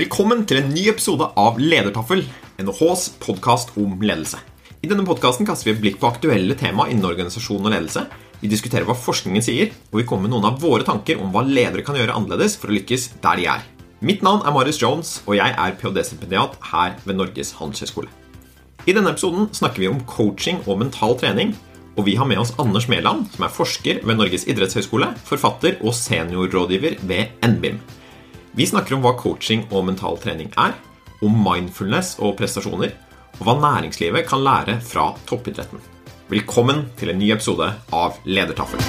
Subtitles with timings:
[0.00, 2.22] Velkommen til en ny episode av Ledertaffel,
[2.62, 4.38] NHHs podkast om ledelse.
[4.80, 8.06] I denne podkasten kaster vi et blikk på aktuelle tema innen organisasjon og ledelse.
[8.40, 11.42] Vi diskuterer hva forskningen sier, og vi kommer med noen av våre tanker om hva
[11.44, 13.68] ledere kan gjøre annerledes for å lykkes der de er.
[14.00, 18.08] Mitt navn er Marius Jones, og jeg er ph.d.-stipendiat her ved Norges handelshøyskole.
[18.88, 21.52] I denne episoden snakker vi om coaching og mental trening,
[21.98, 25.92] og vi har med oss Anders Mæland, som er forsker ved Norges idrettshøyskole, forfatter og
[25.92, 27.82] seniorrådgiver ved NBIM.
[28.50, 30.72] Vi snakker om hva coaching og mental trening er,
[31.22, 32.96] om mindfulness og prestasjoner,
[33.38, 35.78] og hva næringslivet kan lære fra toppidretten.
[36.32, 38.82] Velkommen til en ny episode av Ledertaffel.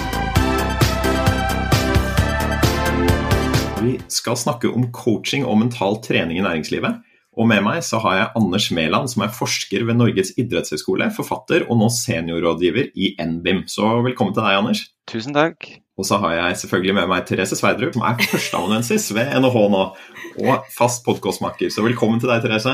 [3.85, 6.97] Vi skal snakke om coaching og mental trening i næringslivet.
[7.38, 11.69] Og med meg så har jeg Anders Mæland, som er forsker ved Norges idrettshøgskole, forfatter
[11.69, 13.67] og nå seniorrådgiver i NBIM.
[13.69, 14.83] Så velkommen til deg, Anders.
[15.05, 15.69] Tusen takk.
[16.02, 19.81] Og så har jeg selvfølgelig med meg Therese Sverdrup, som er førsteamanuensis ved NHH nå,
[20.41, 21.69] og fast podkastmaker.
[21.69, 22.73] Så velkommen til deg, Therese.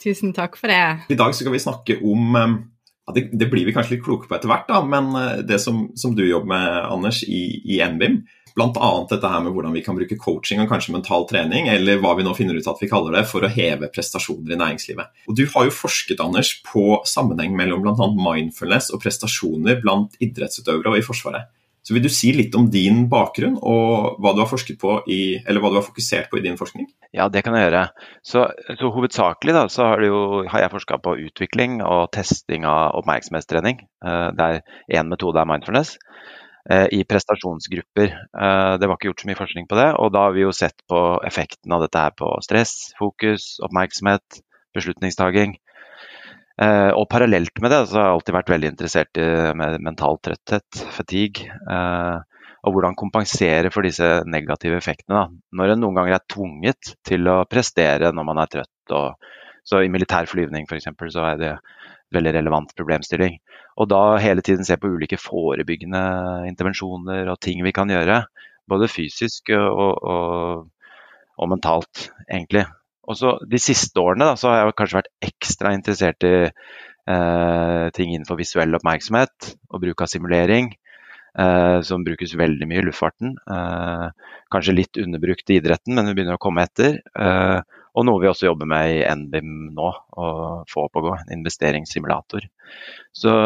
[0.00, 1.10] Tusen takk for det.
[1.12, 4.38] I dag skal vi snakke om ja, det, det, blir vi kanskje litt kloke på
[4.38, 8.22] etter hvert, da, men eh, det som, som, du jobber med, Anders, i, i NBIM,
[8.56, 8.88] Bl.a.
[9.10, 12.24] dette her med hvordan vi kan bruke coaching og kanskje mental trening, eller hva vi
[12.24, 15.12] nå finner ut at vi kaller det, for å heve prestasjoner i næringslivet.
[15.28, 18.08] Og Du har jo forsket Anders, på sammenheng mellom bl.a.
[18.16, 21.52] mindfulness og prestasjoner blant idrettsutøvere og i Forsvaret.
[21.86, 25.38] Så Vil du si litt om din bakgrunn og hva du har forsket på i,
[25.46, 26.88] eller hva du har fokusert på i din forskning?
[27.14, 27.84] Ja, det kan jeg gjøre.
[28.26, 28.42] Så,
[28.74, 33.84] så Hovedsakelig da, så har, jo, har jeg forska på utvikling og testing av oppmerksomhetstrening.
[34.02, 34.58] Det der
[34.98, 35.94] én metode er mindfulness.
[36.70, 38.08] Eh, i prestasjonsgrupper.
[38.42, 40.54] Eh, det var ikke gjort så mye forskning på det, og da har vi jo
[40.56, 44.40] sett på effekten av dette her på stress, fokus, oppmerksomhet,
[44.74, 45.54] beslutningstaking.
[46.62, 49.26] Eh, og parallelt med det så har jeg alltid vært veldig interessert i
[49.84, 51.50] mental trøtthet, fatigue.
[52.66, 55.20] Og hvordan kompensere for disse negative effektene.
[55.20, 55.26] Da.
[55.60, 58.94] Når en noen ganger er tvunget til å prestere når man er trøtt.
[58.96, 59.28] Og,
[59.66, 60.88] så I militær flyvning f.eks.
[61.14, 61.52] så er det
[62.14, 63.38] veldig relevant problemstilling.
[63.76, 66.02] Og da hele tiden se på ulike forebyggende
[66.48, 68.22] intervensjoner og ting vi kan gjøre.
[68.66, 70.66] Både fysisk og, og,
[71.36, 72.64] og mentalt, egentlig.
[73.06, 77.84] Og så De siste årene da, så har jeg kanskje vært ekstra interessert i eh,
[77.94, 80.72] ting innenfor visuell oppmerksomhet og bruk av simulering.
[81.38, 83.34] Eh, som brukes veldig mye i luftfarten.
[83.36, 87.02] Eh, kanskje litt underbrukt i idretten, men vi begynner å komme etter.
[87.12, 87.58] Eh,
[87.96, 90.30] og noe vi også jobber med i NBIM nå, å
[90.70, 91.12] få opp og gå.
[91.18, 92.48] En investeringssimulator.
[93.12, 93.36] Så,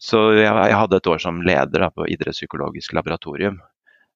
[0.00, 3.60] så jeg, jeg, hadde et år som leder da, på idrettspsykologisk laboratorium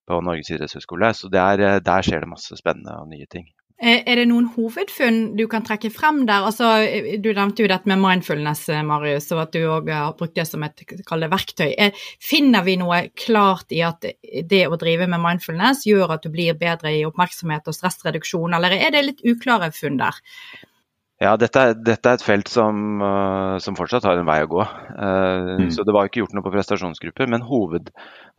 [0.09, 1.12] på Norges idrettshøgskole.
[1.17, 3.51] Så der, der skjer det masse spennende og nye ting.
[3.81, 6.45] Eh, er det noen hovedfunn du kan trekke frem der?
[6.45, 10.13] Altså, eh, du nevnte jo dette med mindfulness, eh, Marius, og at du òg har
[10.19, 11.73] brukt det som et det, verktøy.
[12.21, 14.05] Finner vi noe klart i at
[14.45, 18.77] det å drive med mindfulness gjør at du blir bedre i oppmerksomhet og stressreduksjon, eller
[18.77, 20.21] er det litt uklare funn der?
[21.21, 23.01] Ja, dette dette er, et felt som,
[23.61, 24.61] som, fortsatt har en vei å gå.
[24.97, 25.71] Uh, mm.
[25.73, 27.29] Så det var ikke gjort noe på prestasjonsgrupper.
[27.29, 27.91] Men hoved,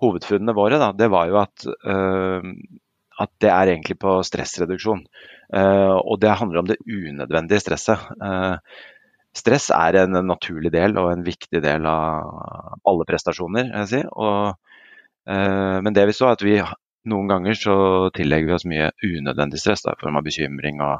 [0.01, 2.41] hovedfunnene våre da, det var jo at uh,
[3.21, 5.03] at det er egentlig på stressreduksjon.
[5.51, 8.03] Uh, og det handler om det unødvendige stresset.
[8.21, 8.57] Uh,
[9.35, 13.71] stress er en naturlig del og en viktig del av alle prestasjoner.
[13.81, 14.01] Jeg si.
[14.11, 14.55] og,
[15.29, 16.57] uh, men det vi så, er at vi
[17.11, 17.75] noen ganger så
[18.15, 20.83] tillegger vi oss mye unødvendig stress i form av bekymring.
[20.85, 20.99] Og,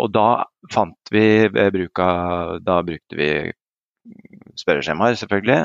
[0.00, 0.28] og da
[0.72, 3.28] fant vi bruk av Da brukte vi
[4.56, 5.58] spørreskjemaer, selvfølgelig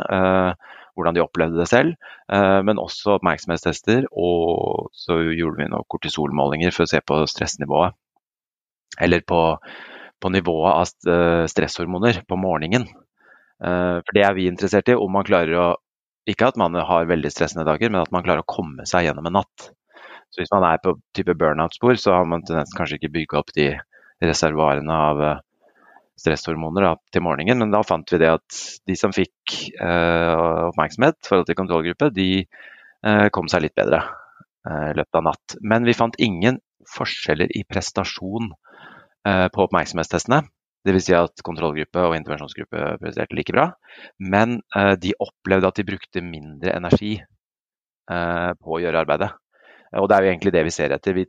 [1.00, 1.96] hvordan de opplevde det selv.
[2.32, 7.96] Eh, men også oppmerksomhetstester, og så gjorde vi noen kortisolmålinger for å se på stressnivået.
[9.00, 9.42] Eller på,
[10.19, 12.88] på nivået av eh, stresshormoner på morgenen.
[13.63, 15.69] Eh, for det er vi interessert i, om man klarer å
[16.30, 19.25] Ikke at man har veldig stressende dager, men at man klarer å komme seg gjennom
[19.25, 19.69] en natt.
[20.30, 23.50] Så hvis man er på type burnout-spor, så har man tendens kanskje ikke bygge opp
[23.56, 23.72] de
[24.22, 25.24] reservoarene av
[26.19, 27.62] stresshormoner da, til morgenen.
[27.63, 32.30] Men da fant vi det at de som fikk eh, oppmerksomhet forhold til kontrollgruppe, de
[32.44, 35.57] eh, kom seg litt bedre eh, i løpet av natt.
[35.62, 38.54] Men vi fant ingen forskjeller i prestasjon
[39.30, 40.39] på oppmerksomhetstestene.
[40.88, 41.04] Dvs.
[41.06, 43.66] Si at kontrollgruppe og intervensjonsgruppe presterte like bra.
[44.18, 44.56] Men
[45.04, 47.12] de opplevde at de brukte mindre energi
[48.07, 49.27] på å gjøre arbeidet.
[50.00, 51.19] Og det er jo egentlig det vi ser etter.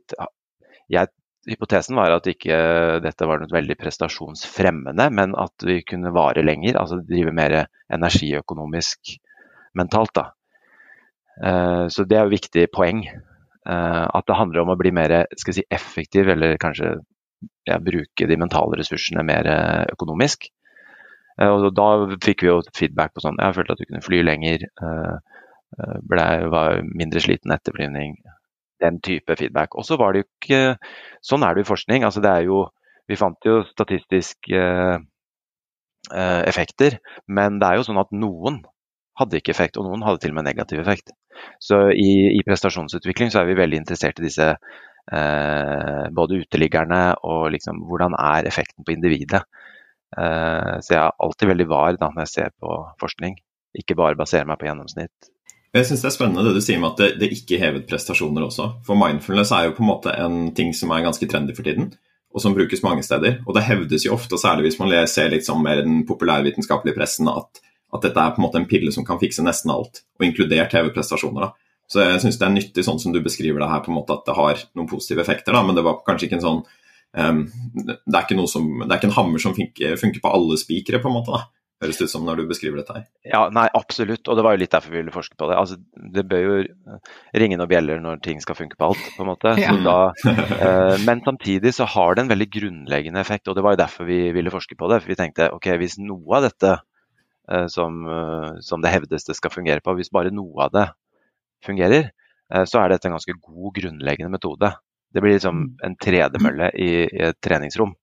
[0.89, 1.11] Jeg
[1.49, 2.57] hypotesen var at ikke
[3.03, 7.57] dette var noe veldig prestasjonsfremmende, men at vi kunne vare lenger, altså drive mer
[7.93, 9.15] energiøkonomisk
[9.77, 10.13] mentalt.
[10.17, 10.25] Da.
[11.41, 13.05] Eh, så det er jo viktig poeng.
[13.07, 16.95] Eh, at det handler om å bli mer si, effektiv, eller kanskje
[17.67, 19.47] ja, bruke de mentale ressursene mer
[19.91, 20.51] økonomisk.
[21.41, 21.85] Og da
[22.21, 24.65] fikk vi jo feedback på sånn Jeg følte at du kunne fly lenger.
[26.05, 28.17] Ble, var mindre sliten etter flyvning
[28.81, 29.75] den type feedback.
[29.77, 30.61] Og så var det jo ikke
[31.25, 32.05] Sånn er det i forskning.
[32.07, 32.65] Altså det er jo
[33.09, 34.59] Vi fant jo statistiske
[36.13, 38.61] eh, effekter, men det er jo sånn at noen
[39.19, 41.11] hadde ikke effekt, og noen hadde til og med negativ effekt.
[41.59, 47.49] Så i, i prestasjonsutvikling så er vi veldig interessert i disse eh, både uteliggerne og
[47.55, 49.43] liksom hvordan er effekten på individet.
[50.17, 53.37] Eh, så jeg er alltid veldig var da når jeg ser på forskning,
[53.77, 55.31] ikke bare baserer meg på gjennomsnitt.
[55.71, 58.43] Jeg syns det er spennende det du sier med at det, det, ikke hevet prestasjoner
[58.43, 58.67] også.
[58.83, 61.93] For mindfulness er jo på en måte en ting som er ganske trendy for tiden,
[62.35, 63.37] og som brukes mange steder.
[63.45, 67.31] Og det hevdes jo ofte, og særlig hvis man ser liksom mer den populærvitenskapelige pressen,
[67.31, 67.63] at,
[67.93, 70.75] at, dette er på en måte en pille som kan fikse nesten alt, og inkludert
[70.75, 71.47] heve prestasjoner.
[71.47, 71.79] da.
[71.91, 74.19] Så jeg syns det er nyttig sånn som du beskriver det her, på en måte
[74.19, 76.61] at det har noen positive effekter, da, men det var kanskje ikke en sånn
[77.15, 77.41] um,
[77.79, 80.99] det, er ikke som, det er ikke en hammer som funker, funker på alle spikere,
[80.99, 81.39] på en måte.
[81.39, 83.05] da høres det ut som når du beskriver dette her.
[83.25, 84.27] Ja, nei, absolutt.
[84.29, 85.57] Og det var jo litt derfor vi ville forske på det.
[85.57, 85.77] Altså,
[86.15, 86.59] det bør jo
[87.41, 89.55] ringe noen bjeller når ting skal funke på alt, på en måte.
[89.61, 89.73] Ja.
[89.81, 89.97] Da,
[90.67, 94.09] eh, men samtidig så har det en veldig grunnleggende effekt, og det var jo derfor
[94.09, 95.01] vi ville forske på det.
[95.01, 99.37] For vi tenkte ok, hvis noe av dette eh, som, eh, som, det hevdes det
[99.39, 100.87] skal fungere på, hvis bare noe av det
[101.65, 102.11] fungerer,
[102.53, 104.73] eh, så er dette en ganske god grunnleggende metode.
[105.11, 105.71] Det blir liksom mm.
[105.87, 107.97] en tredemølle i, i et treningsrom.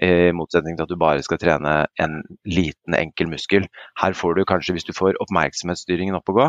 [0.00, 2.14] I motsetning til at du bare skal trene en
[2.48, 3.66] liten, enkel muskel.
[4.00, 6.46] Her får du kanskje, hvis du får oppmerksomhetsstyringen opp og gå,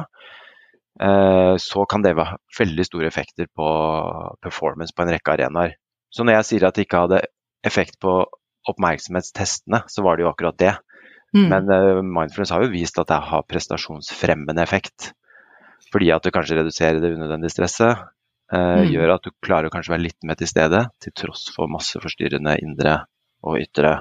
[1.03, 3.67] eh, så kan det ha veldig store effekter på
[4.43, 5.75] performance på en rekke arenaer.
[6.13, 7.23] Så når jeg sier at det ikke hadde
[7.67, 8.21] effekt på
[8.69, 10.73] oppmerksomhetstestene, så var det jo akkurat det.
[11.35, 11.47] Mm.
[11.49, 15.11] Men uh, mindfulness har jo vist at det har prestasjonsfremmende effekt.
[15.91, 18.05] Fordi at du kanskje reduserer det unødvendige stresset.
[18.53, 18.91] Uh, mm.
[18.93, 21.99] Gjør at du klarer å kanskje være litt mer til stede, til tross for masse
[21.99, 23.01] forstyrrende indre
[23.43, 23.93] og ytre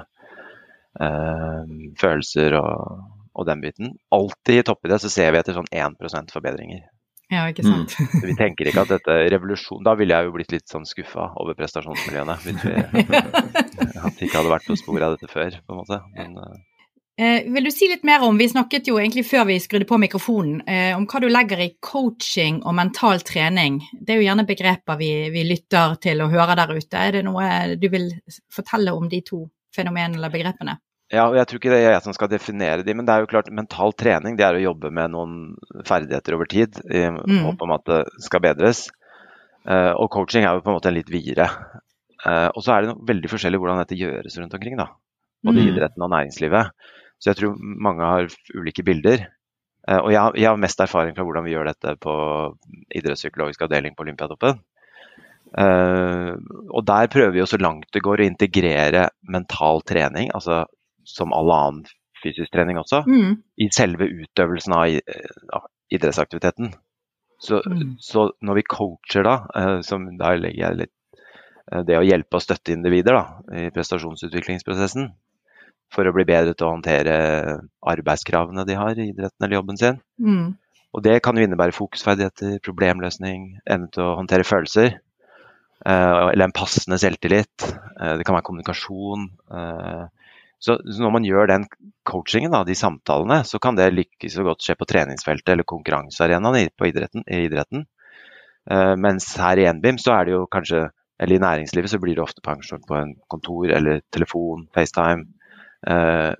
[1.03, 3.93] eh, følelser og, og, den biten.
[4.15, 6.83] Alltid i toppidrett så ser vi etter sånn 1 forbedringer.
[7.31, 7.95] Ja, ikke sant.
[7.97, 8.25] Mm.
[8.27, 11.55] Vi tenker ikke at dette revolusjon Da ville jeg jo blitt litt sånn skuffa over
[11.57, 12.35] prestasjonsmiljøene.
[12.43, 12.73] Hvis vi
[14.03, 15.99] at ikke hadde vært på sporet av dette før, på en måte.
[16.17, 16.72] Men, uh...
[17.13, 19.99] Eh, vil du si litt mer om, Vi snakket jo egentlig før vi skrudde på
[20.01, 23.81] mikrofonen, eh, om hva du legger i coaching og mental trening.
[23.93, 26.97] Det er jo gjerne begreper vi, vi, lytter til og hører der ute.
[26.97, 28.09] Er det noe du vil
[28.49, 29.45] fortelle om de to
[29.75, 30.79] fenomenene eller begrepene?
[31.13, 33.21] Ja, og Jeg tror ikke det er jeg som skal definere de, men det er
[33.21, 35.53] jo klart mental trening det er å jobbe med noen
[35.85, 37.43] ferdigheter over tid i mm.
[37.45, 38.87] håp om at det skal bedres.
[39.69, 41.45] Eh, og coaching er jo på en måte en litt videre.
[42.25, 44.79] Eh, og så er det veldig forskjellig hvordan dette gjøres rundt omkring.
[44.81, 44.89] da,
[45.45, 45.69] Både mm.
[45.69, 46.73] idretten og næringslivet.
[47.23, 49.29] Så jeg tror mange har ulike bilder.
[49.87, 52.13] Eh, og jeg jeg har, mest erfaring fra hvordan vi gjør dette på
[52.99, 54.59] idrettspsykologisk avdeling på Olympiatoppen.
[55.53, 56.33] Uh,
[56.73, 60.63] og der prøver vi så langt det går å integrere mental trening, altså
[61.05, 61.83] som all annen
[62.23, 63.35] fysisk trening også, mm.
[63.61, 64.95] i selve utøvelsen av,
[65.53, 66.73] av idrettsaktiviteten.
[67.37, 67.99] Så, mm.
[68.01, 69.35] så, når vi coacher da,
[69.85, 71.21] som da legger jeg litt
[71.85, 73.23] det å hjelpe og støtte individer da,
[73.53, 75.11] i prestasjonsutviklingsprosessen,
[75.93, 77.15] for å bli bedre til å håndtere
[77.93, 79.99] arbeidskravene de har i idretten eller jobben sin.
[80.17, 80.53] Mm.
[80.93, 84.99] Og det kan jo innebære fokusferdigheter, problemløsning, evne til å håndtere følelser.
[85.83, 87.65] Uh, eller en passende selvtillit.
[87.97, 89.25] Uh, det kan være kommunikasjon.
[89.51, 90.05] Uh,
[90.63, 91.65] så, når man gjør den
[92.07, 97.25] coachingen, de samtalene, så kan det lykkes så godt skje på treningsfeltet eller konkurransearenaen idretten.
[97.27, 97.87] I idretten.
[98.95, 100.85] mens her i NBIM så er det jo kanskje,
[101.19, 105.25] eller i næringslivet så blir det ofte pensjon på en kontor eller telefon, FaceTime.
[105.87, 106.31] Eh,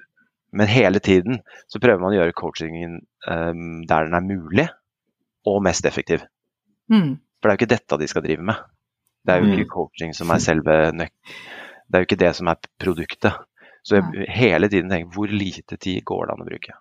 [0.54, 3.54] men hele tiden så prøver man å gjøre coachingen eh,
[3.90, 4.68] der den er mulig
[5.50, 6.24] og mest effektiv.
[6.92, 7.18] Mm.
[7.42, 8.70] For det er jo ikke dette de skal drive med.
[9.24, 9.74] Det er jo ikke mm.
[9.74, 10.78] coaching som er selve.
[10.94, 13.42] Det er jo ikke det som er produktet.
[13.84, 16.78] Så jeg hele tiden tenker hvor lite tid går det an å bruke.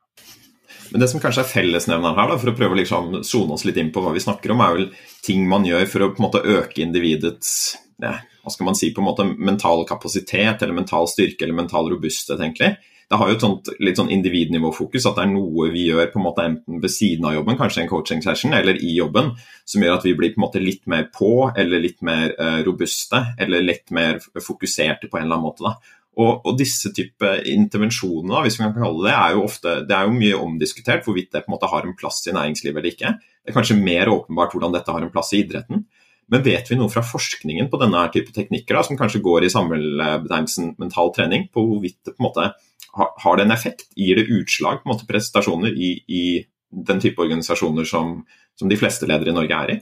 [0.92, 3.64] Men det som kanskje er fellesnevneren her, da, for å prøve å liksom zone oss
[3.66, 4.86] litt inn på hva vi snakker om, er vel
[5.24, 7.54] ting man gjør for å på en måte øke individets
[8.02, 11.90] ja, hva skal man si, på en måte mental kapasitet eller mental styrke eller mental
[11.92, 12.74] robusthet, egentlig.
[13.12, 16.16] Det har jo et sånt, litt sånn individnivåfokus, at det er noe vi gjør på
[16.16, 19.34] en måte enten ved siden av jobben, kanskje en coaching session, eller i jobben,
[19.68, 22.62] som gjør at vi blir på en måte litt mer på, eller litt mer uh,
[22.64, 25.66] robuste, eller litt mer fokuserte på en eller annen måte.
[25.68, 25.98] da.
[26.12, 30.08] Og, og, disse type intervensjoner, hvis vi kan kalle det, er jo ofte, det er
[30.08, 33.12] jo mye omdiskutert hvorvidt det på en måte har en plass i næringslivet eller ikke.
[33.40, 35.86] Det er kanskje mer åpenbart hvordan dette har en plass i idretten.
[36.32, 39.52] Men vet vi noe fra forskningen på denne type teknikker, da, som kanskje går i
[39.52, 42.50] samlebetegnelsen mental trening, på hvorvidt det på en måte
[42.92, 43.86] har det en effekt?
[43.96, 46.24] Gir det utslag på en måte prestasjoner i, i
[46.72, 48.18] den type organisasjoner som,
[48.58, 49.78] som, de fleste ledere i Norge er i?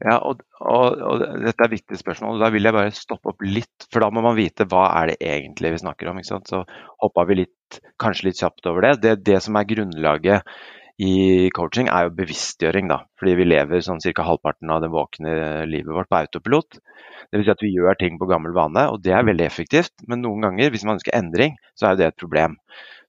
[0.00, 2.38] Ja, og, og, og, Dette er et viktig spørsmål.
[2.38, 3.88] og Da vil jeg bare stoppe opp litt.
[3.92, 6.20] For da må man vite hva er det egentlig vi snakker om.
[6.24, 6.62] Så
[7.04, 8.94] hoppa vi litt, kanskje litt kjapt over det.
[9.04, 10.54] Det, det som er grunnlaget
[11.00, 12.88] i coaching, er jo bevisstgjøring.
[12.90, 14.24] da, Fordi vi lever sånn ca.
[14.26, 16.80] halvparten av det våkne livet vårt på autopilot.
[17.32, 17.44] Dvs.
[17.46, 19.94] Si at vi gjør ting på gammel vane, og det er veldig effektivt.
[20.08, 22.58] Men noen ganger, hvis man ønsker endring, så er jo det et problem.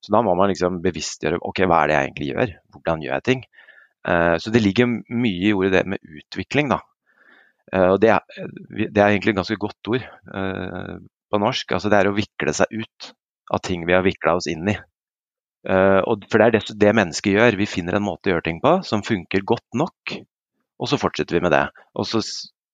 [0.01, 3.17] Så da må man liksom bevisstgjøre ok, hva er det jeg egentlig gjør, hvordan gjør
[3.17, 3.43] jeg ting.
[4.07, 6.79] Uh, så det ligger mye i ordet det med utvikling, da.
[7.71, 8.23] Uh, og det er,
[8.81, 10.95] det er, egentlig et ganske godt ord uh,
[11.29, 11.75] på norsk.
[11.77, 13.11] Altså det er å vikle seg ut
[13.51, 14.77] av ting vi har vikla oss inn i.
[15.61, 17.59] Uh, for det er det, det mennesket gjør.
[17.59, 20.15] Vi finner en måte å gjøre ting på som funker godt nok,
[20.81, 21.67] og så fortsetter vi med det.
[21.93, 22.23] Og så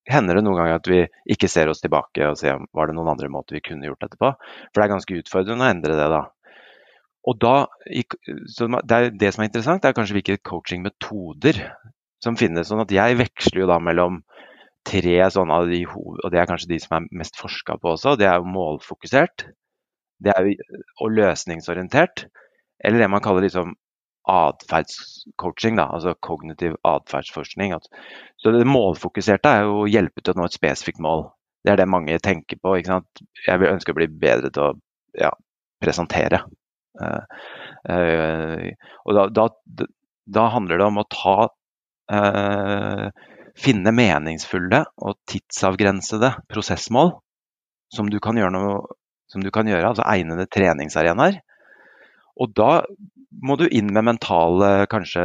[0.08, 1.02] hender det noen ganger at vi
[1.34, 4.06] ikke ser oss tilbake og ser om var det noen andre måter vi kunne gjort
[4.06, 4.32] dette på.
[4.72, 6.24] For det er ganske utfordrende å endre det da.
[7.28, 7.56] Og da,
[7.92, 11.60] det, det som er interessant, er kanskje hvilke coachingmetoder
[12.24, 12.70] som finnes.
[12.70, 14.22] sånn at Jeg veksler jo da mellom
[14.88, 15.82] tre sånne av de.
[15.92, 18.16] Og det er kanskje de som er mest forska på også.
[18.16, 19.50] Det er jo målfokusert.
[20.24, 22.30] Det er jo og løsningsorientert
[22.84, 23.76] eller det man kaller liksom
[24.28, 27.74] atferdscoaching, altså kognitiv atferdsforskning.
[28.38, 31.30] Så det målfokuserte er jo å hjelpe til å nå et spesifikt mål.
[31.64, 32.76] Det er det mange tenker på.
[32.78, 33.24] ikke sant?
[33.46, 34.74] Jeg vil ønske å bli bedre til å
[35.18, 35.32] ja,
[35.84, 36.44] presentere.
[36.98, 37.24] Uh,
[37.88, 38.68] uh,
[39.06, 39.48] og da, da,
[40.26, 43.10] da, handler det om å ta uh,
[43.58, 47.16] Finne meningsfulle og tidsavgrensede prosessmål
[47.90, 48.98] som du kan gjøre, noe,
[49.34, 51.40] som du kan gjøre altså egnede treningsarenaer
[52.38, 52.72] og da
[53.44, 55.24] må du inn med mentale kanskje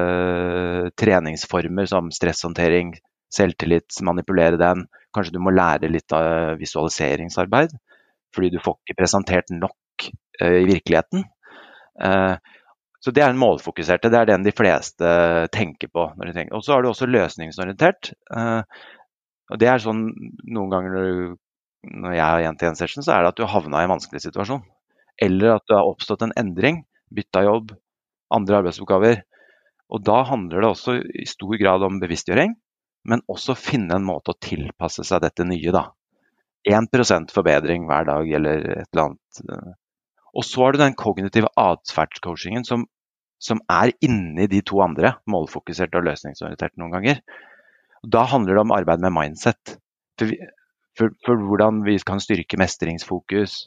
[1.00, 2.94] treningsformer som stresshåndtering,
[3.32, 4.86] selvtillit, manipulere den.
[5.14, 7.74] Kanskje du må lære litt av visualiseringsarbeid,
[8.34, 10.08] fordi du får ikke presentert nok
[10.42, 11.24] uh, i virkeligheten.
[12.00, 12.36] Uh,
[13.02, 15.06] så Det er en målfokuserte, det er den de fleste
[15.52, 16.04] tenker på.
[16.14, 18.12] Og Så har du også løsningsorientert.
[18.30, 18.62] Uh,
[19.50, 20.04] og det er sånn
[20.46, 21.34] noen ganger når, du,
[22.04, 24.62] når jeg har 1-til-1-session, så er det at du har havna i en vanskelig situasjon.
[25.20, 27.74] Eller at det har oppstått en endring bytta jobb,
[28.32, 29.22] andre arbeidsoppgaver.
[29.92, 32.54] Og da handler det også i stor grad om bevisstgjøring,
[33.08, 35.88] men også finne en måte å tilpasse seg dette nye, da.
[36.68, 39.40] 1% forbedring hver dag eller et eller annet.
[39.50, 39.72] Eh.
[40.38, 42.86] Og så har du den kognitive atferdscoachingen som,
[43.42, 47.20] som er inni de to andre, målfokusert og løsningsorientert noen ganger.
[48.02, 49.76] Da handler det om arbeid med mindset.
[50.20, 50.32] For,
[50.98, 53.66] for, for hvordan vi kan styrke mestringsfokus,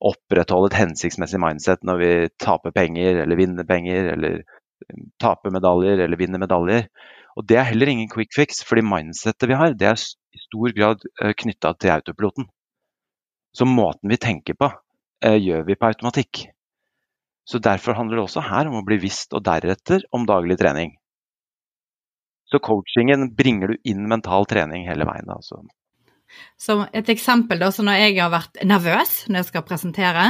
[0.00, 6.04] opprettholde et hensiktsmessig mindset når vi taper penger eller vinner penger, eller um, taper medaljer
[6.04, 6.86] eller vinner medaljer.
[7.38, 10.76] Og Det er heller ingen quick fix, fordi mindsettet vi har, det er i stor
[10.76, 12.48] grad uh, knytta til autopiloten.
[13.56, 14.70] Så måten vi tenker på,
[15.26, 16.46] uh, gjør vi på automatikk.
[17.48, 20.96] Så Derfor handler det også her om å bli visst og deretter om daglig trening.
[22.50, 25.28] Så coachingen bringer du inn mental trening hele veien.
[25.30, 25.62] Altså.
[26.60, 30.26] Som et eksempel, da, så når jeg har vært nervøs når jeg skal presentere,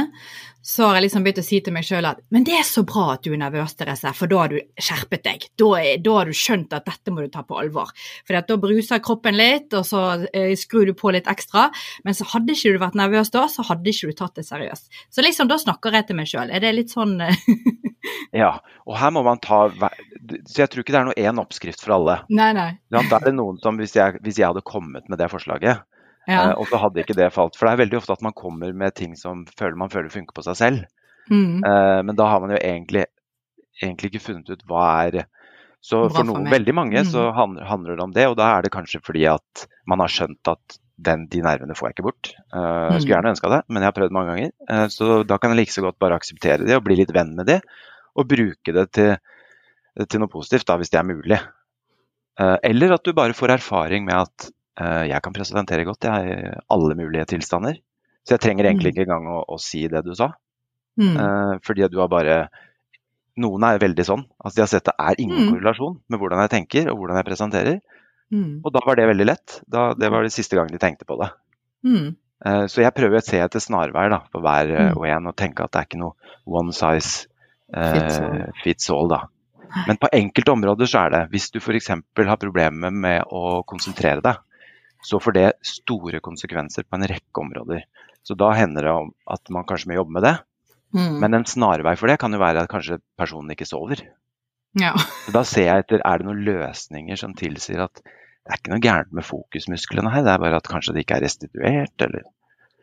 [0.61, 2.83] så har jeg liksom begynt å si til meg sjøl at men det er så
[2.87, 5.47] bra at du er nervøs, Therese, for da har du skjerpet deg.
[5.57, 7.89] Da, er, da har du skjønt at dette må du ta på alvor.
[8.27, 11.69] For da bruser kroppen litt, og så eh, skrur du på litt ekstra.
[12.05, 15.01] Men så hadde ikke du vært nervøs da, så hadde ikke du tatt det seriøst.
[15.09, 16.53] Så liksom da snakker jeg til meg sjøl.
[16.53, 17.41] Er det litt sånn eh?
[18.33, 18.55] Ja,
[18.87, 21.97] og her må man ta Så jeg tror ikke det er noe én oppskrift for
[21.99, 22.21] alle.
[22.33, 22.69] Nei, nei.
[22.93, 25.83] Da er det noen som, hvis jeg, hvis jeg hadde kommet med det forslaget,
[26.29, 26.51] ja.
[26.51, 27.57] Eh, og så hadde ikke det falt.
[27.57, 30.35] For det er veldig ofte at man kommer med ting som føler, man føler funker
[30.37, 30.85] på seg selv.
[31.31, 31.61] Mm.
[31.65, 33.05] Eh, men da har man jo egentlig,
[33.81, 35.23] egentlig, ikke funnet ut hva er
[35.81, 37.09] Så for noen, veldig mange, mm.
[37.09, 38.27] så handler, det om det.
[38.29, 41.89] Og da er det kanskje fordi at man har skjønt at den, de nervene får
[41.89, 42.29] jeg ikke bort.
[42.53, 43.13] Uh, jeg skulle mm.
[43.15, 44.89] gjerne ønska det, men jeg har prøvd mange ganger.
[44.93, 47.49] så da kan jeg like så godt bare akseptere det og bli litt venn med
[47.49, 47.57] det.
[48.13, 49.15] Og bruke det til,
[50.05, 51.39] til noe positivt, da, hvis det er mulig.
[52.37, 54.60] eller at du bare får erfaring med at Eh,
[55.09, 56.35] jeg kan presentere godt i
[56.73, 57.79] alle mulige tilstander.
[58.25, 58.95] Så jeg trenger egentlig mm.
[58.95, 60.31] ikke engang å, å si det du sa.
[60.99, 61.15] Mm.
[61.15, 62.43] Uh, fordi du har bare
[63.41, 64.25] Noen er veldig sånn.
[64.43, 65.51] Altså de har sett det er ingen mm.
[65.53, 67.77] korrelasjon med hvordan jeg tenker og hvordan jeg presenterer.
[68.31, 68.59] Mm.
[68.59, 69.55] Og da var det veldig lett.
[69.71, 71.29] Da, det var det siste gang de tenkte på det.
[72.43, 75.63] Uh, så jeg prøver å se etter snarveier på hver uh, og en og tenke
[75.63, 77.29] at det er ikke noe one size
[78.65, 79.07] fits all.
[79.07, 79.23] da.
[79.87, 81.21] Men på enkelte områder så er det.
[81.31, 81.87] Hvis du f.eks.
[81.87, 84.41] har problemer med å konsentrere deg,
[85.05, 87.85] så får det store konsekvenser på en rekke områder.
[88.23, 88.95] Så da hender det
[89.33, 90.35] at man kanskje må jobbe med det.
[90.93, 91.19] Mm.
[91.23, 94.03] Men en snarvei for det kan jo være at kanskje personen ikke sover.
[94.79, 94.93] Ja.
[95.35, 98.83] da ser jeg etter er det noen løsninger som tilsier at det er ikke noe
[98.83, 102.05] gærent med fokusmusklene her, det er bare at kanskje det ikke er restituert.
[102.07, 102.29] eller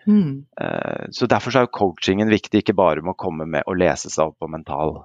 [0.09, 0.47] Mm.
[0.61, 3.77] Eh, Så Derfor så er jo coachingen viktig, ikke bare med å komme med å
[3.77, 5.05] lese seg opp på mental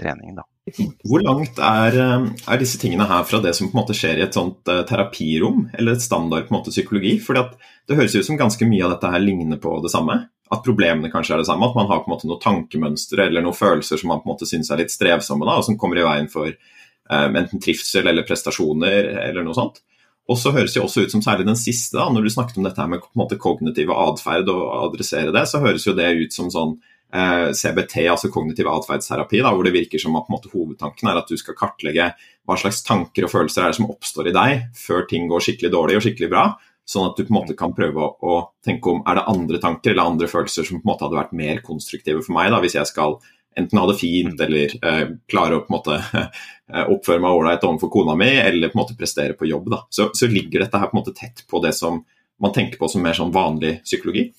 [0.00, 0.34] trening.
[0.34, 0.42] Da.
[0.62, 4.20] Hvor langt er, eh, er, disse tingene her fra det som på en måte skjer
[4.20, 7.16] i et sånt uh, terapirom, eller et standard på en måte psykologi?
[7.18, 7.42] Fordi
[7.88, 10.28] Det høres ut som ganske mye av dette her ligner på det samme.
[10.52, 13.42] At problemene kanskje er det samme, at man har på en måte noen tankemønstre eller
[13.42, 15.98] noen følelser som man på en måte syns er litt strevsomme, da, og som kommer
[15.98, 19.82] i veien for um, enten trivsel eller prestasjoner eller noe sånt.
[20.30, 22.68] Og så høres det også ut som særlig den siste, da, når du snakket om
[22.68, 26.12] dette her med på en måte, kognitiv atferd og adressere det, så høres jo det
[26.20, 30.32] ut som sånn eh, CBT, altså kognitiv atferdsterapi, da, hvor det virker som at på
[30.32, 32.06] en måte, hovedtanken er at du skal kartlegge
[32.48, 35.72] hva slags tanker og følelser er det som oppstår i deg før ting går skikkelig
[35.74, 36.46] dårlig og skikkelig bra.
[36.88, 39.60] Sånn at du på en måte kan prøve å, å tenke om er det andre
[39.62, 42.58] tanker eller andre følelser som på en måte hadde vært mer konstruktive for meg da,
[42.64, 43.20] hvis jeg skal
[43.58, 45.98] enten ha det fint eller eh, klare å på en måte
[46.72, 49.68] eh, oppføre meg ålreit overfor kona mi, eller på en måte prestere på jobb.
[49.72, 49.82] Da.
[49.92, 52.02] Så, så, ligger dette her på en måte tett på det som
[52.42, 54.30] man tenker på som mer sånn vanlig psykologi.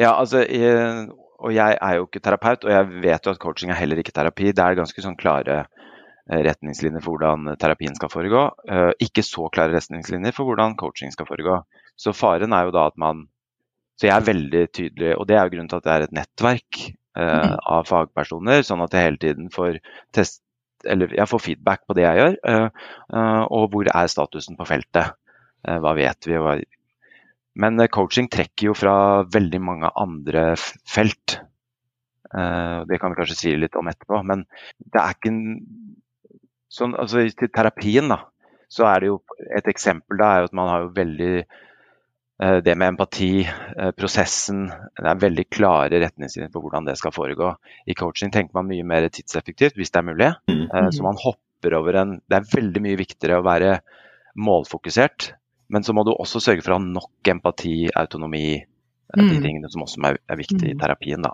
[0.00, 1.10] Ja, altså, jeg,
[1.42, 4.14] og jeg er jo ikke terapeut, og jeg vet jo at coaching er heller ikke
[4.14, 4.52] terapi.
[4.54, 8.44] Det er ganske sånn klare eh, retningslinjer for hvordan terapien skal foregå.
[8.70, 11.58] Eh, ikke så klare retningslinjer for hvordan coaching skal foregå.
[11.98, 13.28] Så faren er jo da at man
[14.00, 16.14] Så jeg er veldig tydelig, og det er jo grunnen til at det er et
[16.16, 16.78] nettverk
[17.20, 19.76] uh, av fagpersoner, sånn at jeg hele tiden får,
[20.16, 20.40] test,
[20.88, 22.70] jeg får feedback på det jeg gjør.
[23.52, 25.12] Og hvor er statusen på feltet?
[25.62, 26.40] hva vet vi?
[26.40, 26.56] Hva...
[27.60, 28.94] Men coaching trekker jo fra
[29.28, 30.52] veldig mange andre
[30.88, 31.38] felt.
[32.32, 34.22] det kan vi kanskje si litt om etterpå.
[34.24, 34.46] Men
[34.78, 35.42] det er ikke en
[36.72, 38.22] sånn, altså Til terapien, da,
[38.72, 39.18] så er det jo
[39.52, 41.34] et eksempel da, er jo at man har jo veldig
[42.42, 44.66] Eh, det med empati, eh, prosessen.
[44.96, 47.52] Det er veldig klare retningslinjer på hvordan det skal foregå.
[47.86, 50.30] I coaching tenker man mye mer tidseffektivt, hvis det er mulig.
[50.50, 50.64] Mm.
[50.66, 53.80] Eh, så man hopper over en Det er veldig mye viktigere å være
[54.34, 55.34] målfokusert,
[55.72, 58.58] men så må du også sørge for å ha nok empati, autonomi,
[59.16, 59.22] mm.
[59.22, 60.82] de tingene som også er, er viktige i mm.
[60.82, 61.24] terapien.
[61.24, 61.32] da.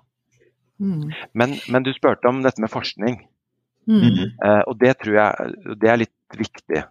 [0.78, 1.09] Mm.
[1.35, 3.24] Men, men, du spurte om dette med forskning.
[3.88, 4.35] Mm.
[4.68, 6.83] og det tror jeg det er litt viktig.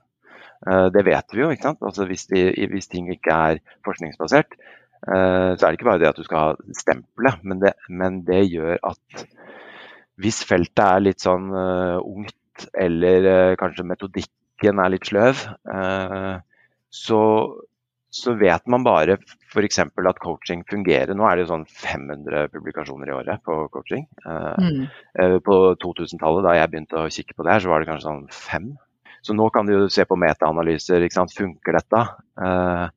[0.66, 1.52] Uh, det vet vi jo.
[1.54, 1.84] ikke sant?
[1.86, 4.58] Altså hvis, de, hvis ting ikke er forskningsbasert,
[5.06, 8.42] uh, så er det ikke bare det at du skal ha stempelet, men, men det,
[8.50, 9.28] gjør at
[10.18, 16.42] hvis feltet er litt sånn uh, ungt, eller uh, kanskje metodikken er litt sløv, uh,
[16.98, 17.22] så,
[18.14, 19.20] så, vet man bare
[19.52, 19.80] f.eks.
[19.86, 21.14] at coaching fungerer.
[21.18, 24.08] Nå er det jo sånn 500 publikasjoner i året på coaching.
[24.26, 24.84] Mm.
[25.46, 28.28] På 2000-tallet, da jeg begynte å kikke på det her, så var det kanskje sånn
[28.34, 28.76] fem
[29.28, 31.04] så nå kan du jo se på metaanalyser.
[31.36, 32.04] Funker dette?
[32.40, 32.88] Uh,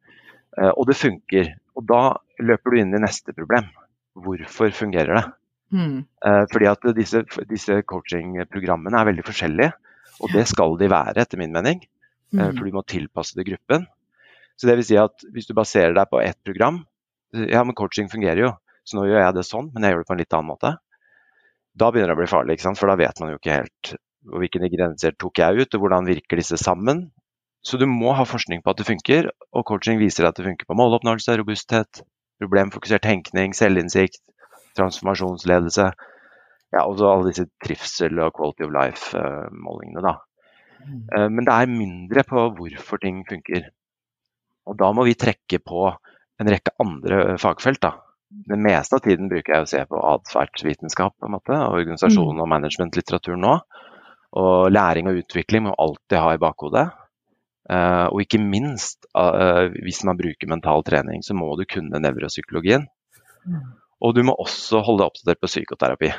[0.77, 1.55] og det funker.
[1.79, 2.03] Og da
[2.43, 3.71] løper du inn i neste problem.
[4.21, 5.27] Hvorfor fungerer det?
[5.71, 5.99] Mm.
[6.51, 9.71] Fordi at disse, disse coachingprogrammene er veldig forskjellige.
[10.21, 11.81] Og det skal de være, etter min mening.
[12.33, 12.57] Mm.
[12.57, 13.87] For du må tilpasse det gruppen.
[14.61, 16.85] Så det vil si at hvis du baserer deg på ett program
[17.33, 18.49] Ja, men coaching fungerer jo,
[18.83, 20.73] så nå gjør jeg det sånn, men jeg gjør det på en litt annen måte.
[21.79, 23.93] Da begynner det å bli farlig, for da vet man jo ikke helt
[24.35, 27.05] hvilke grenser tok jeg ut, og hvordan virker disse sammen.
[27.62, 30.69] Så du må ha forskning på at det funker, og coaching viser at det funker
[30.69, 32.03] på måloppnåelse, robusthet,
[32.40, 34.21] problemfokusert tenkning, selvinnsikt,
[34.79, 35.90] transformasjonsledelse.
[36.75, 40.16] Ja, og så alle disse trivsel- og quality of life-målingene, da.
[40.88, 43.69] Eh, men det er mindre på hvorfor ting funker.
[44.69, 45.88] Og da må vi trekke på
[46.40, 47.97] en rekke andre fagfelt, da.
[48.31, 52.43] Det meste av tiden bruker jeg å se på atferdsvitenskap, på en måte, organisasjon mm.
[52.45, 53.57] og managementlitteratur nå.
[54.40, 56.87] Og læring og utvikling må alltid ha i bakhodet.
[57.71, 59.07] Uh, og ikke minst,
[59.83, 62.87] hvis man bruker mental trening, så må du kunne nevropsykologien.
[63.47, 63.61] Mm.
[64.07, 66.12] Og du må også holde deg oppdatert på psykoterapi,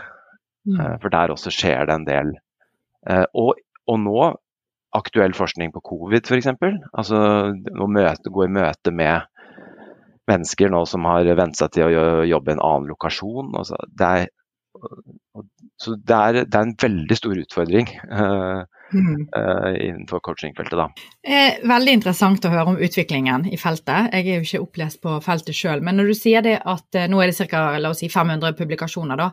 [0.68, 0.82] mm.
[1.02, 2.36] for der også skjer det en del.
[3.34, 3.56] Og,
[3.88, 4.28] og, nå
[4.98, 6.50] aktuell forskning på covid, f.eks.
[6.92, 9.28] Altså å møte, gå i møte med
[10.30, 13.54] mennesker nå som har vent seg til å jobbe i en annen lokasjon.
[13.58, 14.30] Altså, det er
[15.82, 19.28] så det er, det er, en veldig stor utfordring uh, mm.
[19.38, 20.78] uh, innenfor coachingfeltet.
[20.78, 20.88] Da.
[21.24, 24.12] Eh, veldig interessant å høre om utviklingen i feltet.
[24.14, 25.84] Jeg er jo ikke opplest på feltet sjøl.
[25.86, 27.64] Men når du sier det at uh, nå er det ca.
[27.98, 29.30] Si 500 publikasjoner, da.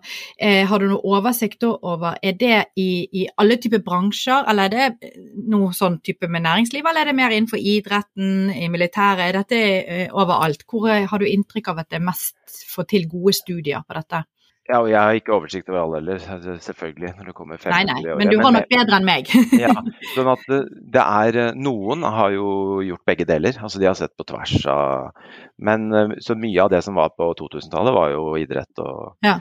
[0.68, 5.12] har du noe oversikt over Er det i, i, alle typer bransjer, eller er det
[5.48, 9.28] noe sånn type med næringsliv, eller er det mer innenfor idretten, i militæret?
[9.28, 10.64] Er dette overalt?
[10.68, 14.24] Hvor har du inntrykk av at det er mest får til gode studier på dette?
[14.68, 17.14] Ja, og jeg har ikke oversikt over alle heller, selvfølgelig.
[17.16, 19.30] når det kommer fem Nei, nei, men du har nok bedre enn meg.
[19.64, 19.72] ja,
[20.14, 20.58] sånn at det,
[20.96, 22.50] det, er, eh, Noen har jo
[22.84, 25.24] gjort begge deler, altså de har sett på tvers av
[25.56, 29.38] Men eh, så mye av det som var på 2000-tallet, var jo idrett og ja.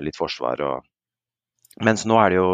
[0.00, 0.90] litt forsvar og
[1.82, 2.50] Mens nå er det jo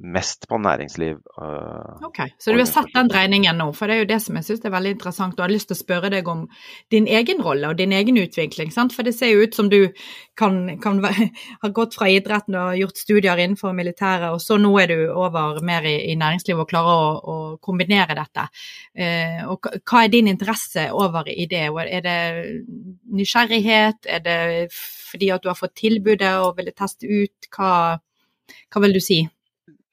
[0.00, 1.18] mest på næringsliv.
[1.36, 4.36] Uh, ok, Så du har sett den dreiningen nå, for det er jo det som
[4.38, 5.34] jeg syns er veldig interessant.
[5.34, 6.46] Og jeg har lyst til å spørre deg om
[6.92, 8.72] din egen rolle og din egen utvikling.
[8.72, 8.94] Sant?
[8.96, 9.90] For det ser jo ut som du
[10.40, 11.02] kan, kan
[11.62, 15.60] ha gått fra idretten og gjort studier innenfor militæret, og så nå er du over
[15.66, 18.46] mer i, i næringslivet og klarer å, å kombinere dette.
[18.96, 21.66] Eh, og hva er din interesse over i det?
[21.84, 22.20] Er det
[23.12, 24.08] nysgjerrighet?
[24.08, 24.40] Er det
[24.72, 27.50] fordi at du har fått tilbudet og ville teste ut?
[27.52, 27.98] Hva,
[28.70, 29.20] hva vil du si?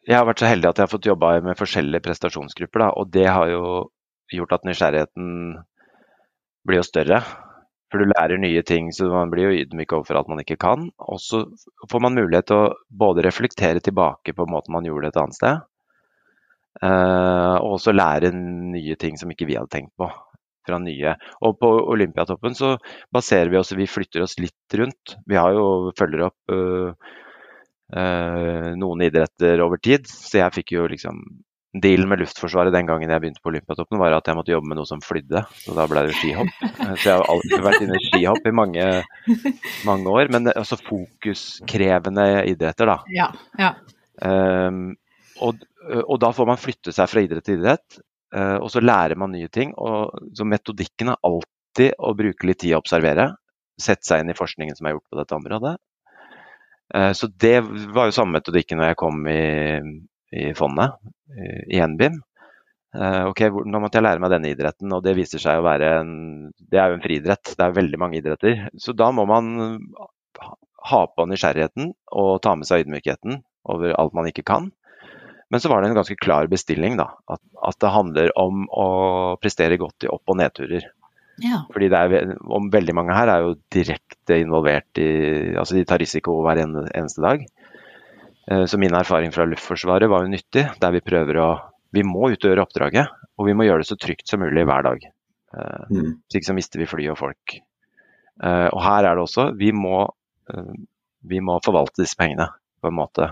[0.08, 2.86] Jeg har vært så heldig at jeg har fått jobba med forskjellige prestasjonsgrupper.
[2.86, 3.64] Da, og det har jo
[4.32, 5.28] gjort at nysgjerrigheten
[6.68, 7.20] blir jo større.
[7.92, 10.90] For du lærer nye ting, så man blir jo ydmyk overfor alt man ikke kan.
[11.08, 11.44] Og så
[11.92, 12.72] får man mulighet til å
[13.04, 15.62] både reflektere tilbake på måten man gjorde det et annet sted,
[16.84, 20.10] eh, og også lære nye ting som ikke vi hadde tenkt på.
[20.68, 21.14] Fra nye.
[21.48, 22.74] Og på Olympiatoppen så
[23.16, 25.16] baserer vi oss, vi flytter oss litt rundt.
[25.24, 26.92] Vi har jo følger opp uh,
[27.88, 30.10] noen idretter over tid.
[30.12, 31.22] Så jeg fikk jo liksom
[31.82, 34.80] Dealen med Luftforsvaret den gangen jeg begynte på Olympiatoppen, var at jeg måtte jobbe med
[34.80, 35.44] noe som flydde.
[35.62, 36.52] Så da ble det skihopp.
[36.98, 38.86] Så jeg har alltid vært inne i skihopp i mange,
[39.88, 40.32] mange år.
[40.34, 42.98] Men altså fokuskrevende idretter, da.
[43.14, 43.28] Ja,
[43.60, 43.74] ja.
[44.18, 44.96] Um,
[45.44, 45.60] og,
[46.02, 48.00] og, da får man flytte seg fra idrett til idrett.
[48.34, 49.76] Uh, og så lærer man nye ting.
[49.76, 53.34] Og så metodikken er alltid å bruke litt tid å observere.
[53.78, 55.76] Sette seg inn i forskningen som er gjort på dette området.
[56.96, 57.60] Eh, så det
[57.96, 59.42] var jo samme metodikken når jeg kom i,
[60.32, 60.96] i fondet,
[61.68, 62.22] i NBIM.
[62.98, 65.90] Eh, ok, Nå måtte jeg lære meg denne idretten, og det viser seg å være
[66.00, 66.14] en
[66.58, 68.68] Det er jo en friidrett, det er veldig mange idretter.
[68.80, 69.52] Så da må man
[70.88, 74.72] ha på nysgjerrigheten og ta med seg ydmykheten over alt man ikke kan.
[75.52, 77.10] Men så var det en ganske klar bestilling, da.
[77.32, 78.88] At, at det handler om å
[79.40, 80.88] prestere godt i opp- og nedturer.
[81.44, 81.62] Ja.
[81.70, 85.10] Fordi det er, om veldig mange her er jo direkte involvert i
[85.58, 87.44] Altså de tar risiko hver eneste dag.
[88.52, 91.50] Eh, så min erfaring fra Luftforsvaret var jo nyttig, der vi prøver å
[91.96, 93.08] Vi må utgjøre oppdraget,
[93.40, 95.06] og vi må gjøre det så trygt som mulig hver dag.
[95.56, 96.10] Eh, mm.
[96.28, 97.54] Så ikke så mister vi fly og folk.
[98.44, 100.06] Eh, og her er det også Vi må,
[101.24, 102.50] vi må forvalte disse pengene
[102.82, 103.32] på en måte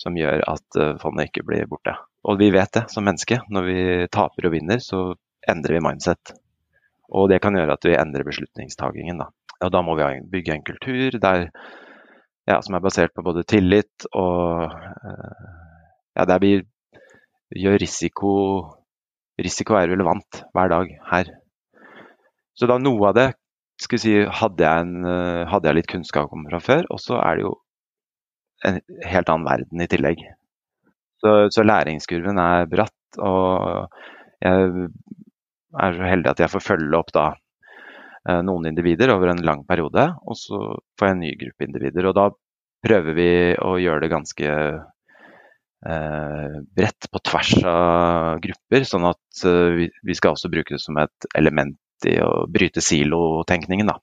[0.00, 1.92] som gjør at fondet ikke blir borte.
[2.24, 3.38] Og vi vet det som menneske.
[3.52, 3.80] Når vi
[4.12, 5.14] taper og vinner, så
[5.48, 6.32] endrer vi mindset.
[7.10, 9.22] Og det kan gjøre at vi endrer beslutningstagingen.
[9.22, 9.30] Da.
[9.66, 11.48] Og da må vi bygge en kultur der,
[12.48, 15.48] ja, som er basert på både tillit og eh,
[16.16, 16.54] ja, der vi
[17.56, 18.30] gjør risiko
[19.40, 21.28] Risiko er relevant hver dag her.
[22.52, 23.28] Så da noe av det
[23.80, 27.16] skal si, hadde, jeg en, eh, hadde jeg litt kunnskap om fra før, og så
[27.22, 27.54] er det jo
[28.68, 28.76] en
[29.08, 30.20] helt annen verden i tillegg.
[31.24, 32.96] Så, så læringskurven er bratt.
[33.16, 33.88] og
[34.44, 34.90] jeg
[35.78, 39.64] er så heldig at jeg får følge opp da eh, noen individer over en lang
[39.68, 40.60] periode, og så
[40.98, 42.08] får jeg en ny gruppe individer.
[42.10, 42.28] Og da
[42.84, 43.30] prøver vi
[43.60, 44.50] å gjøre det ganske
[45.86, 50.82] eh, bredt på tvers av grupper, sånn at eh, vi, vi, skal også bruke det
[50.82, 51.78] som et element
[52.08, 53.98] i å bryte silotenkningen da,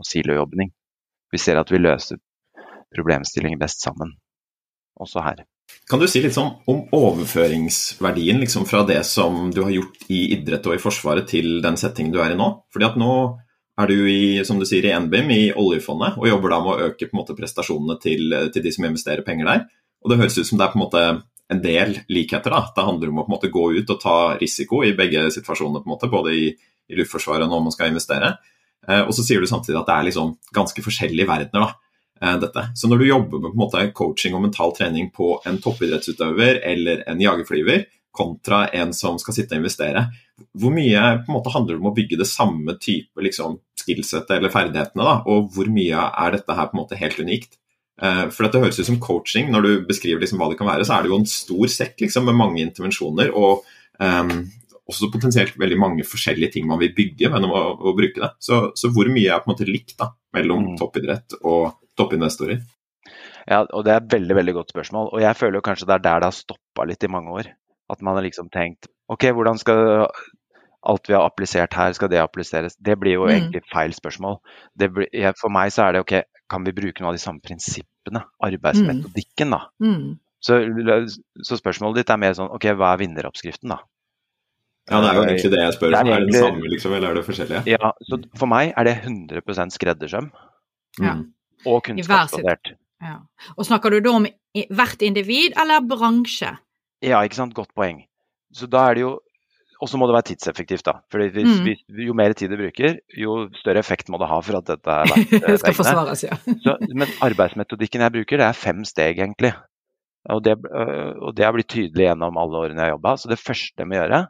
[0.00, 0.72] og silojobbing.
[1.32, 2.20] Vi ser at vi løser
[2.94, 4.14] problemstillinger best sammen,
[4.96, 5.44] også her.
[5.86, 10.24] Kan du si litt sånn om overføringsverdien liksom fra det som du har gjort i
[10.34, 12.48] idrett og i Forsvaret, til den settingen du er i nå?
[12.74, 13.12] Fordi at nå
[13.78, 16.88] er du i, som du sier, i NBIM, i oljefondet, og jobber da med å
[16.88, 19.64] øke måte, prestasjonene til, til, de som investerer penger der.
[20.02, 21.06] Og det høres ut som det er på en måte
[21.52, 22.50] en del likheter.
[22.50, 22.64] da.
[22.74, 25.84] Det handler om å på en måte gå ut og ta risiko i begge situasjoner,
[25.84, 26.46] på en måte, både i,
[26.90, 28.34] i Luftforsvaret og når man skal investere.
[28.88, 31.68] Eh, og så sier du samtidig at det er liksom ganske forskjellige verdener.
[31.68, 31.85] da.
[32.22, 32.68] Eh, dette.
[32.74, 37.20] Så når du jobber med måte, coaching og mental trening på en toppidrettsutøver eller en
[37.20, 37.84] jagerflyver,
[38.16, 40.06] kontra en som skal sitte og investere,
[40.56, 45.04] hvor mye måte, handler det om å bygge det samme type liksom, skillsettet eller ferdighetene,
[45.04, 45.18] da?
[45.28, 47.58] og hvor mye er dette her på en måte helt unikt?
[48.00, 50.88] Eh, for dette høres ut som coaching, når du beskriver liksom hva det kan være,
[50.88, 53.36] så er det jo en stor sekk liksom, med mange intervensjoner.
[53.36, 53.66] og
[54.00, 54.38] um,
[54.86, 58.28] også potensielt veldig mange forskjellige ting man vil bygge gjennom å, å, bruke det.
[58.38, 60.76] Så, så, hvor mye er på en måte likt da, mellom mm.
[60.78, 62.60] toppidrett og toppinvestorer?
[63.46, 65.10] Ja, og Det er et veldig veldig godt spørsmål.
[65.12, 67.52] og Jeg føler jo kanskje det er der det har stoppa litt i mange år.
[67.90, 70.08] At man har liksom tenkt OK, hvordan skal
[70.86, 72.76] alt vi har applisert her, skal det appliseres?
[72.76, 73.30] Det blir jo mm.
[73.30, 74.40] egentlig feil spørsmål.
[74.74, 76.14] Blir, for meg så er det OK,
[76.50, 78.22] kan vi bruke noen av de samme prinsippene?
[78.42, 79.66] Arbeidsmetodikken, da.
[79.82, 79.92] Mm.
[79.92, 80.14] mm.
[80.46, 80.60] Så,
[81.42, 83.80] så, spørsmålet ditt er mer sånn OK, hva er vinneroppskriften, da?
[84.90, 86.92] Ja, Det er jo egentlig det jeg spør Det Er, er det det samme, liksom,
[86.94, 87.62] eller er det forskjellige?
[87.72, 90.28] Ja, så For meg er det 100 skreddersøm.
[91.00, 91.14] Ja.
[91.14, 91.24] Mm
[91.66, 92.74] og kunnskapsbasert.
[93.02, 93.18] Ja.
[93.56, 94.26] Og snakker du da om
[94.72, 96.54] hvert individ eller bransje?
[97.04, 97.56] Ja, ikke sant.
[97.56, 98.04] Godt poeng.
[98.56, 99.16] Så da er det jo
[99.76, 100.94] og så må det være tidseffektivt, da.
[101.12, 101.66] For mm.
[102.00, 105.10] jo mer tid du bruker, jo større effekt må det ha for at dette er
[105.10, 106.38] verdt det skal forsvares, ja.
[106.64, 109.52] så, men arbeidsmetodikken jeg bruker, det er fem steg, egentlig.
[110.32, 113.12] Og det, og det har blitt tydelig gjennom alle årene jeg har jobba.
[113.20, 114.24] Så det første jeg må gjøre,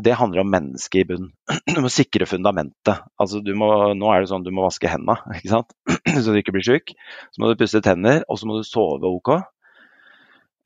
[0.00, 1.32] det handler om mennesket i bunnen.
[1.74, 3.02] Du må sikre fundamentet.
[3.20, 5.18] Altså må, nå er det sånn du må vaske hendene
[6.22, 6.94] så du ikke blir syk.
[7.32, 9.34] Så må du pusse tenner, og så må du sove OK.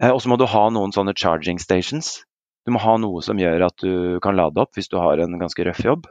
[0.07, 2.21] Og så må du ha noen sånne charging stations.
[2.67, 5.39] Du må ha noe som gjør at du kan lade opp hvis du har en
[5.41, 6.09] ganske røff jobb.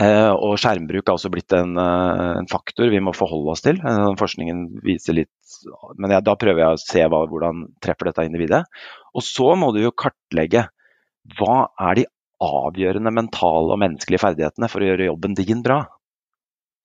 [0.00, 3.76] Eh, og skjermbruk har også blitt en, eh, en, faktor vi må forholde oss til.
[3.76, 5.28] Eh, forskningen viser litt
[5.98, 8.62] Men jeg, da prøver jeg å se hva, hvordan treffer dette individet.
[9.12, 10.64] Og så må du jo kartlegge
[11.38, 12.06] hva er de
[12.42, 15.84] avgjørende mentale og menneskelige ferdighetene for å gjøre jobben din bra.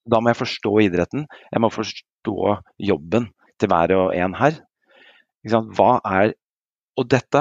[0.08, 1.26] Da må jeg forstå idretten.
[1.52, 2.58] Jeg må forstå
[2.90, 4.60] jobben til hver og en her.
[5.48, 6.36] Hva er
[6.98, 7.38] Og dette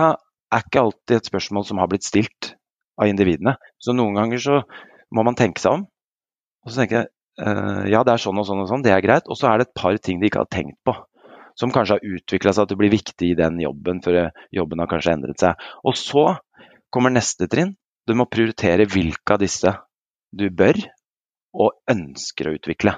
[0.53, 2.51] er ikke alltid et spørsmål som har blitt stilt
[3.01, 3.55] av individene.
[3.81, 4.57] Så noen ganger så
[5.17, 5.87] må man tenke seg om.
[6.67, 7.09] Og så tenker jeg
[7.41, 9.31] uh, ja, det er sånn og sånn og sånn, det er greit.
[9.33, 10.93] Og så er det et par ting de ikke har tenkt på.
[11.57, 14.91] Som kanskje har utvikla seg til å bli viktig i den jobben, for jobben har
[14.91, 15.65] kanskje endret seg.
[15.89, 16.27] Og så
[16.93, 17.75] kommer neste trinn.
[18.07, 19.73] Du må prioritere hvilke av disse
[20.37, 20.79] du bør
[21.57, 22.95] og ønsker å utvikle.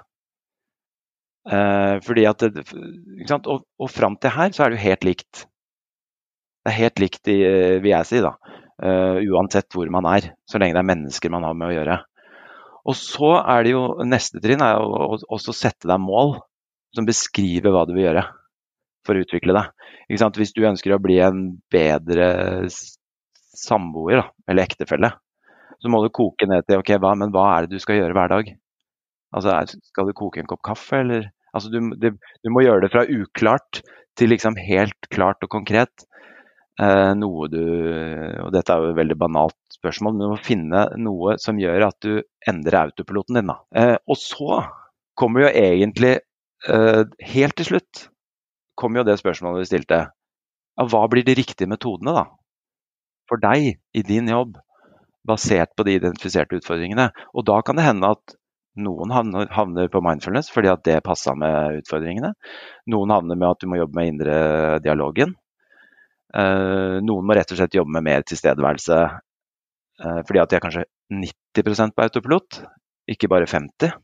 [1.49, 2.65] Eh, fordi at det,
[3.39, 5.47] Og, og fram til her så er det jo helt likt.
[6.65, 7.39] Det er helt likt, i,
[7.81, 8.35] vil jeg si, da.
[8.83, 11.97] Eh, uansett hvor man er, så lenge det er mennesker man har med å gjøre.
[12.89, 16.39] Og så er det jo Neste trinn er å også sette deg mål
[16.97, 18.25] som beskriver hva du vil gjøre
[19.07, 19.73] for å utvikle deg.
[20.09, 22.29] Hvis du ønsker å bli en bedre
[23.59, 25.13] samboer da, eller ektefelle,
[25.79, 28.17] så må du koke ned til ok, hva, men hva er det du skal gjøre
[28.17, 28.53] hver dag?
[29.37, 29.55] Altså,
[29.91, 31.29] Skal du koke en kopp kaffe, eller?
[31.53, 33.83] Altså, du, det, du må gjøre det fra uklart
[34.19, 36.07] til liksom helt klart og konkret.
[36.79, 37.63] Eh, noe du
[38.45, 41.89] Og dette er jo et veldig banalt spørsmål, men du må finne noe som gjør
[41.89, 43.51] at du endrer autopiloten din.
[43.51, 43.59] Da.
[43.75, 44.61] Eh, og så
[45.19, 46.15] kommer jo egentlig
[46.71, 48.09] eh, Helt til slutt
[48.79, 49.99] kommer jo det spørsmålet vi stilte.
[50.79, 52.25] Ja, hva blir de riktige metodene da?
[53.29, 54.57] For deg i din jobb,
[55.29, 57.11] basert på de identifiserte utfordringene?
[57.35, 58.39] Og da kan det hende at
[58.79, 62.33] noen havner, på mindfulness fordi at det passa med utfordringene.
[62.93, 64.39] Noen havner med at du må jobbe med indre
[64.85, 65.35] dialogen.
[66.29, 70.61] Uh, noen må rett og slett jobbe med mer tilstedeværelse uh, fordi at de er
[70.61, 72.59] kanskje 90% på autopilot,
[73.09, 73.95] ikke bare 50 uh,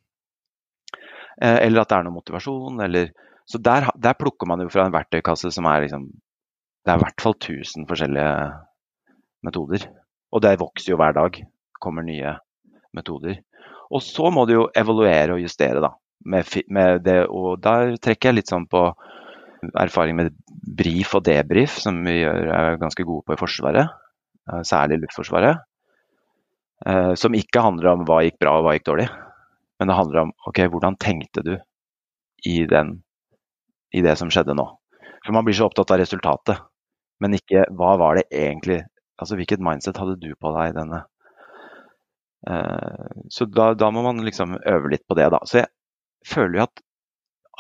[1.36, 3.12] eh, Eller at det er noe motivasjon, eller
[3.44, 7.04] Så der, der, plukker man jo fra en verktøykasse som er liksom Det er i
[7.04, 8.30] hvert fall 1000 forskjellige
[9.44, 9.86] metoder.
[10.34, 11.40] Og det vokser jo hver dag.
[11.82, 12.36] Kommer nye
[12.96, 13.40] metoder.
[13.94, 15.92] Og så må du jo evaluere og justere, da.
[16.24, 18.86] Med, med det, og der trekker jeg litt sånn på
[19.80, 20.32] erfaring med
[20.76, 23.92] brief og debrief, som vi gjør, er ganske gode på i Forsvaret.
[24.50, 25.62] Eh, særlig Luftforsvaret.
[26.86, 29.08] Eh, som ikke handler om hva gikk bra og hva gikk dårlig.
[29.78, 31.54] Men det handler om ok, hvordan tenkte du
[32.44, 32.98] i, den,
[33.94, 34.66] i det som skjedde nå.
[35.24, 36.60] For man blir så opptatt av resultatet,
[37.24, 38.82] men ikke hva var det egentlig
[39.20, 41.04] Altså hvilket mindset hadde du på deg i denne
[42.50, 45.40] uh, Så da, da, må man liksom øve litt på det, da.
[45.46, 45.70] Så jeg
[46.26, 46.82] føler jo at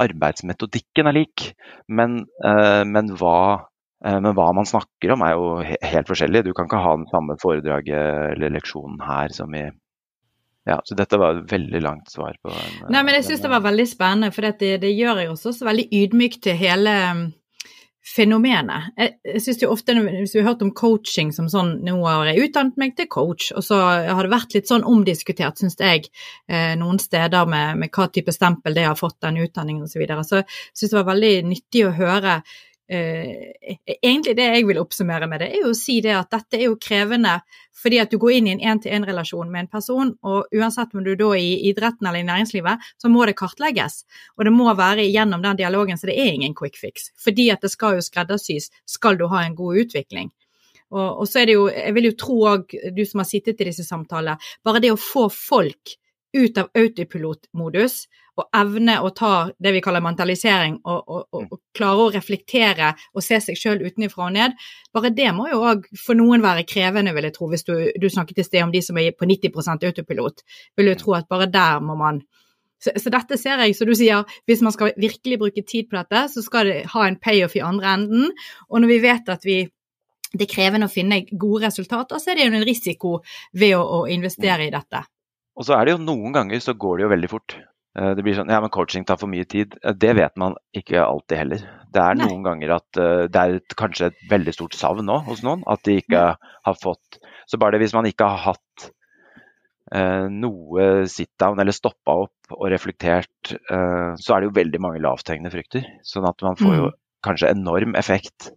[0.02, 1.52] arbeidsmetodikken er lik,
[1.86, 3.70] men, eh, men, hva,
[4.04, 6.44] eh, men, hva, man snakker om er jo helt forskjellig.
[6.46, 9.68] Du kan ikke ha den samme foredraget eller leksjonen her som i
[10.64, 13.50] ja, så dette var et veldig langt svar på en, Nei, men jeg syns det
[13.52, 16.94] var veldig spennende, for det, det gjør jeg også så veldig ydmyk til hele
[18.04, 18.90] fenomenet.
[19.00, 22.28] Jeg, jeg synes jo ofte, Hvis vi har hørt om coaching som sånn Nå har
[22.28, 26.10] jeg utdannet meg til coach, og så har det vært litt sånn omdiskutert, syns jeg,
[26.48, 29.94] eh, noen steder med, med, hva type stempel det har fått, den utdanningen osv.
[29.94, 30.24] Så, videre.
[30.26, 32.40] så jeg syns det var veldig nyttig å høre
[32.94, 36.66] egentlig det jeg vil oppsummere med det, er jo å si det at dette er
[36.68, 37.38] jo krevende
[37.84, 41.10] fordi at du går inn i en én-til-én-relasjon med en person, og uansett om du
[41.18, 44.04] da er i idretten eller i næringslivet, så må det kartlegges.
[44.38, 47.10] Og det må være gjennom den dialogen, så det er ingen quick fix.
[47.20, 50.32] Fordi at det skal jo skreddersys, skal du ha en god utvikling.
[50.94, 53.60] Og, og så er det jo, jeg vil jo tro òg, du som har sittet
[53.60, 55.98] i disse samtalene, bare det å få folk
[56.34, 58.04] ut av autopilotmodus
[58.40, 62.92] og evne å ta det vi kaller mentalisering, og, og, og, og klare å reflektere
[63.14, 64.56] og se seg sjøl utenfra og ned,
[64.94, 67.50] bare det må jo òg for noen være krevende, vil jeg tro.
[67.52, 70.42] Hvis du, du snakket i sted om de som er på 90% autopilot,
[70.78, 72.24] vil jeg tro at bare der må man
[72.84, 75.96] så, så, dette ser jeg, som du sier, hvis man skal virkelig bruke tid på
[75.96, 78.34] dette, så skal det ha en payoff i andre enden.
[78.68, 79.62] Og når vi vet at vi
[80.34, 83.12] det er krevende å finne gode resultater, så er det jo en risiko
[83.54, 85.04] ved å, å investere i dette.
[85.54, 87.56] Og så er det jo noen ganger så går det jo veldig fort.
[87.94, 89.76] Eh, det blir sånn ja, men coaching tar for mye tid.
[89.82, 91.64] Eh, det vet man ikke alltid heller.
[91.94, 95.20] Det er noen ganger at uh, det er et, kanskje et veldig stort savn nå
[95.28, 95.62] hos noen.
[95.70, 96.34] At de ikke ja.
[96.66, 98.88] har fått Så bare det hvis man ikke har hatt
[99.92, 105.02] eh, noe sit-down eller stoppa opp og reflektert, eh, så er det jo veldig mange
[105.04, 105.86] lavthengende frukter.
[106.06, 106.96] Sånn at man får jo mm.
[107.26, 108.50] kanskje enorm effekt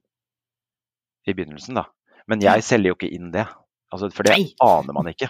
[1.28, 1.88] i begynnelsen, da.
[2.32, 3.46] Men jeg selger jo ikke inn det,
[3.92, 4.48] altså, for det Nei.
[4.64, 5.30] aner man ikke.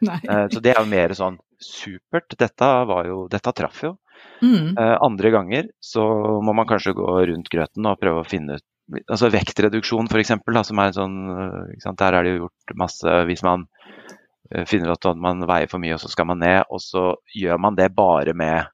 [0.30, 2.34] Eh, Så det er jo mer sånn supert.
[2.38, 3.94] Dette, var jo, dette traff jo.
[4.42, 4.74] Mm.
[4.76, 6.04] Eh, Andre ganger så
[6.44, 8.66] må man kanskje gå rundt grøten og prøve å finne ut
[9.10, 10.34] altså Vektreduksjon f.eks.,
[10.68, 11.94] som er sånn eh?
[11.98, 13.64] Der er det jo gjort masse Hvis man
[14.70, 17.58] finner ut at man veier for mye, og så skal man ned, og så gjør
[17.58, 18.68] man det bare med,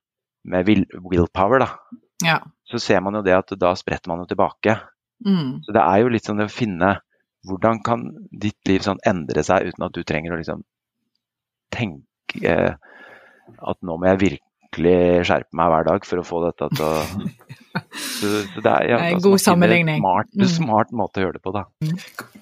[0.45, 1.97] med will, willpower, da.
[2.25, 2.43] Ja.
[2.69, 4.77] Så ser man jo det at da spretter man jo tilbake.
[5.25, 5.63] Mm.
[5.65, 6.93] Så det er jo litt sånn å finne
[7.49, 10.63] hvordan kan ditt liv sånn endre seg uten at du trenger å liksom
[11.75, 12.73] tenke eh,
[13.63, 16.93] at nå må jeg virkelig skjerpe meg hver dag for å få dette til å
[17.93, 20.01] så, så det er, ja, en altså, god sammenligning.
[20.01, 20.49] Smart, Mm.
[20.49, 21.65] smart måte å gjøre det på, da.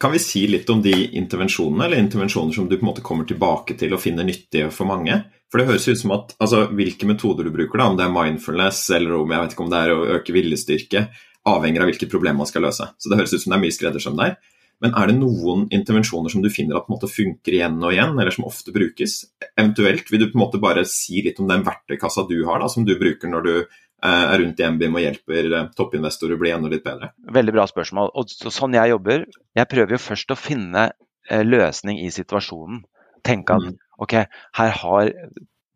[0.02, 3.28] Kan vi si litt om de intervensjonene, eller intervensjoner som du på en måte kommer
[3.28, 5.20] tilbake til og finner nyttige for mange?
[5.50, 8.14] For det høres ut som at altså, hvilke metoder du bruker, da, om det er
[8.14, 11.04] mindfulness eller om jeg vet ikke om det er å øke viljestyrke,
[11.50, 12.86] avhenger av hvilket problem man skal løse.
[12.98, 14.36] Så det høres ut som det er mye skreddersøm der.
[14.80, 17.92] Men er det noen intervensjoner som du finner at på en måte funker igjen og
[17.92, 19.18] igjen, eller som ofte brukes?
[19.50, 22.70] Eventuelt vil du på en måte bare si litt om den verktøykassa du har, da,
[22.72, 23.66] som du bruker når du eh,
[24.06, 27.12] er rundt i MBIM og hjelper eh, toppinvestorer å bli enda litt bedre?
[27.28, 28.14] Veldig bra spørsmål.
[28.16, 29.28] Og sånn jeg jobber,
[29.60, 30.88] jeg prøver jo først å finne
[31.28, 32.82] eh, løsning i situasjonen.
[33.26, 33.76] Tenke at Mm.
[34.00, 34.14] ok,
[34.56, 35.14] her har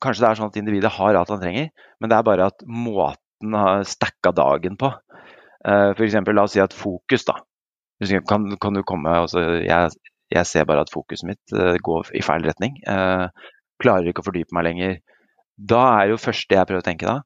[0.05, 1.69] Kanskje det er sånn at individet har alt han trenger,
[2.01, 4.91] men det er bare at måten har stacka dagen på.
[5.65, 6.17] F.eks.
[6.29, 7.39] la oss si at fokus, da.
[8.29, 9.93] Kan, kan du komme altså, jeg,
[10.35, 12.81] jeg ser bare at fokuset mitt eh, går i feil retning.
[12.91, 13.29] Eh,
[13.83, 14.99] klarer ikke å fordype meg lenger.
[15.55, 17.21] Da er jo første jeg prøver å tenke da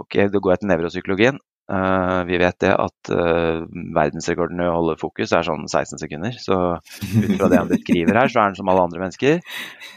[0.00, 1.40] Ok, da går jeg til nevropsykologien.
[1.70, 3.62] Uh, vi vet det at uh,
[3.94, 6.38] verdensrekorden i å holde fokus er sånn 16 sekunder.
[6.38, 9.42] Så ut fra det han beskriver her, så er han som alle andre mennesker.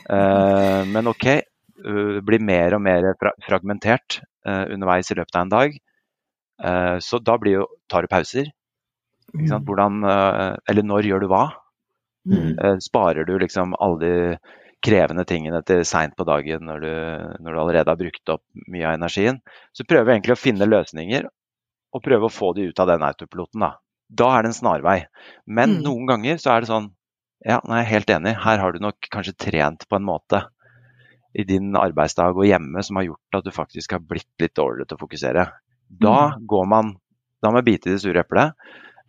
[0.10, 1.28] Uh, men ok,
[1.86, 5.78] uh, blir mer og mer fra fragmentert eh, underveis i løpet av en dag.
[6.64, 8.52] Eh, så da jo, tar du pauser.
[9.50, 9.66] Sant?
[9.66, 11.46] Hvordan, eh, eller når gjør du hva?
[12.30, 12.52] Mm.
[12.60, 14.38] Eh, Sparer du liksom alle de
[14.84, 16.92] krevende tingene til seint på dagen når du,
[17.44, 19.40] når du allerede har brukt opp mye av energien?
[19.74, 21.26] Så prøver vi egentlig å finne løsninger
[21.94, 23.60] og prøve å få de ut av den autopiloten.
[23.64, 23.72] Da,
[24.10, 24.98] da er det en snarvei.
[25.48, 25.84] Men Mm.
[25.84, 26.92] noen ganger så er det sånn
[27.46, 28.36] Ja, nei, jeg er helt enig.
[28.40, 30.46] Her har du nok kanskje trent på en måte
[31.36, 34.88] i din arbeidsdag og hjemme som har gjort at du faktisk har blitt litt dårligere
[34.88, 35.44] til å fokusere.
[35.90, 36.96] Da går man
[37.44, 38.54] Da må jeg bite i det sure eplet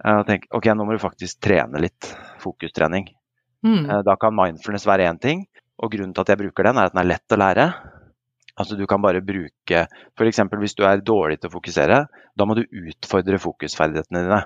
[0.04, 2.10] og tenke ok, nå må du faktisk trene litt
[2.42, 3.08] fokustrening.
[3.64, 3.84] Mm.
[3.90, 5.46] Eh, Da kan mindfulness være én ting,
[5.80, 7.68] og grunnen til at jeg bruker den, er at den er lett å lære.
[8.56, 10.38] Altså Du kan bare bruke F.eks.
[10.60, 12.04] hvis du er dårlig til å fokusere,
[12.36, 14.42] da må du utfordre fokusferdighetene dine.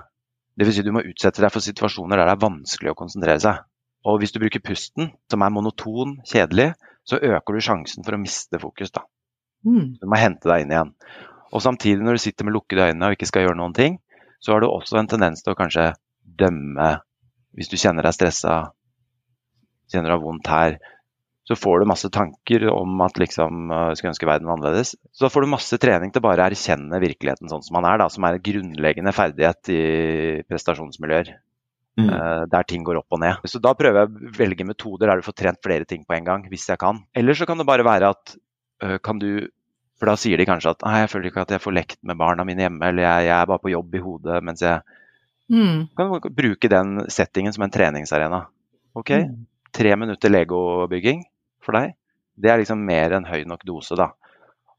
[0.59, 0.75] Dvs.
[0.75, 3.61] Si du må utsette deg for situasjoner der det er vanskelig å konsentrere seg.
[4.07, 6.73] Og hvis du bruker pusten, som er monoton, kjedelig,
[7.05, 8.91] så øker du sjansen for å miste fokus.
[8.91, 9.03] da.
[9.67, 9.99] Mm.
[10.01, 10.91] Du må hente deg inn igjen.
[11.53, 13.99] Og samtidig, når du sitter med lukkede øyne og ikke skal gjøre noen ting,
[14.39, 15.91] så har du også en tendens til å kanskje
[16.39, 16.99] dømme
[17.57, 18.69] Hvis du kjenner deg stressa,
[19.89, 20.75] kjenner du har vondt her,
[21.49, 24.91] så får du masse tanker om at liksom skulle ønske verden annerledes.
[25.09, 27.97] Så da får du masse trening til bare å erkjenne virkeligheten sånn som man er,
[28.03, 29.81] da, som er en grunnleggende ferdighet i
[30.45, 31.33] prestasjonsmiljøer.
[31.99, 32.11] Mm.
[32.13, 33.41] eh, Der ting går opp og ned.
[33.49, 36.29] Så da prøver jeg å velge metoder der du får trent flere ting på en
[36.29, 37.01] gang, hvis jeg kan.
[37.17, 38.37] Eller så kan det bare være at
[39.03, 39.49] kan du
[39.99, 42.17] For da sier de kanskje at nei, jeg føler ikke at jeg får lekt med
[42.17, 44.81] barna mine hjemme, eller jeg, jeg er bare på jobb i hodet mens jeg
[45.49, 45.87] Mm.
[45.97, 48.43] kan bruke den settingen som en treningsarena.
[48.95, 49.45] Ok, Mm.
[49.73, 51.23] tre minutter legobygging
[51.65, 51.95] for deg,
[52.37, 54.11] det er liksom mer enn høy nok dose, da.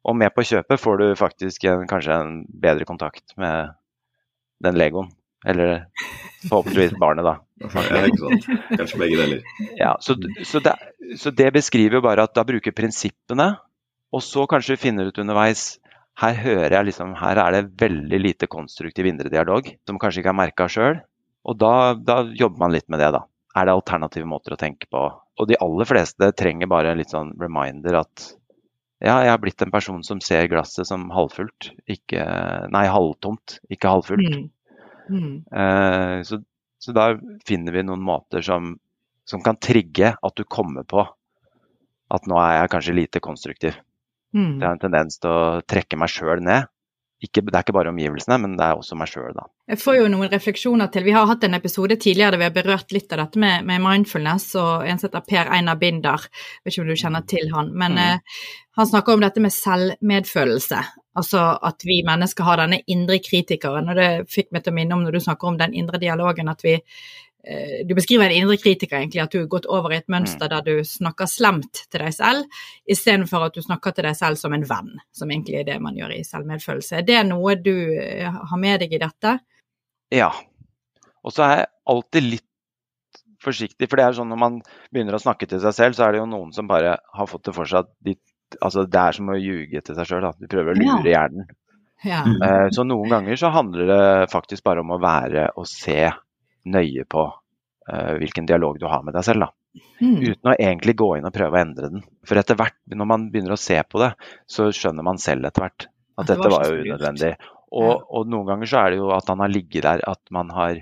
[0.07, 3.75] Og med på kjøpet får du faktisk en, kanskje en bedre kontakt med
[4.63, 5.11] den legoen.
[5.45, 5.87] Eller
[6.49, 7.35] forhåpentligvis barnet, da.
[7.91, 8.47] Ja, ikke sant.
[8.79, 9.43] Kanskje begge deler.
[9.77, 10.77] Ja, så, så, det,
[11.19, 13.57] så det beskriver jo bare at da bruker prinsippene,
[14.11, 15.79] og så kanskje vi finner ut underveis
[16.21, 20.33] her hører jeg liksom, her er det veldig lite konstruktiv indre dialog, som kanskje ikke
[20.35, 20.99] er merka sjøl.
[21.49, 23.23] Og da, da jobber man litt med det, da.
[23.57, 25.07] Er det alternative måter å tenke på?
[25.41, 28.27] Og de aller fleste trenger bare en litt sånn reminder at
[29.01, 32.21] ja, jeg har blitt en person som ser glasset som halvfullt, ikke
[32.75, 34.35] Nei, halvtomt, ikke halvfullt.
[34.37, 34.51] Mm.
[35.09, 35.37] Mm.
[35.49, 36.43] Eh, så,
[36.85, 37.15] så da
[37.49, 38.75] finner vi noen måter som,
[39.25, 41.07] som kan trigge at du kommer på
[42.11, 43.81] at nå er jeg kanskje lite konstruktiv.
[44.37, 44.61] Mm.
[44.61, 46.69] Jeg har en tendens til å trekke meg sjøl ned.
[47.21, 49.43] Ikke, det er ikke bare omgivelsene, men det er også meg sjøl, da.
[49.69, 51.05] Jeg får jo noen refleksjoner til.
[51.05, 53.83] Vi har hatt en episode tidligere der vi har berørt litt av dette med, med
[53.85, 56.25] mindfulness, og en som heter Per Einar Binder,
[56.65, 57.99] vet ikke om du kjenner til han, men Mm.
[58.07, 58.41] eh,
[58.81, 60.81] han snakker om dette med selvmedfølelse.
[61.21, 64.97] Altså at vi mennesker har denne indre kritikeren, og det fikk meg til å minne
[64.97, 66.79] om når du snakker om den indre dialogen, at vi
[67.89, 70.65] du beskriver en indre kritiker, egentlig, at du har gått over i et mønster der
[70.67, 74.67] du snakker slemt til deg selv, istedenfor at du snakker til deg selv som en
[74.69, 76.99] venn, som egentlig er det man gjør i selvmedfølelse.
[77.01, 79.39] Er det noe du eh, har med deg i dette?
[80.13, 80.29] Ja.
[81.25, 82.47] Og så er jeg alltid litt
[83.41, 84.61] forsiktig, for det er sånn når man
[84.93, 87.49] begynner å snakke til seg selv, så er det jo noen som bare har fått
[87.49, 88.19] det for seg at de,
[88.61, 90.29] altså det er som å ljuge til seg sjøl.
[90.37, 91.49] Du prøver å lure hjernen.
[92.05, 92.21] Ja.
[92.25, 96.11] Eh, Så noen ganger så handler det faktisk bare om å være og se
[96.67, 99.49] nøye på uh, hvilken dialog du har med deg selv.
[100.03, 100.17] Mm.
[100.19, 102.03] Uten å egentlig gå inn og prøve å endre den.
[102.27, 104.13] For etter hvert, når man begynner å se på det,
[104.51, 107.33] så skjønner man selv etter hvert at At det dette var var jo unødvendig.
[107.71, 110.51] Og, og noen ganger så er det jo at han har ligget der at man
[110.51, 110.81] har,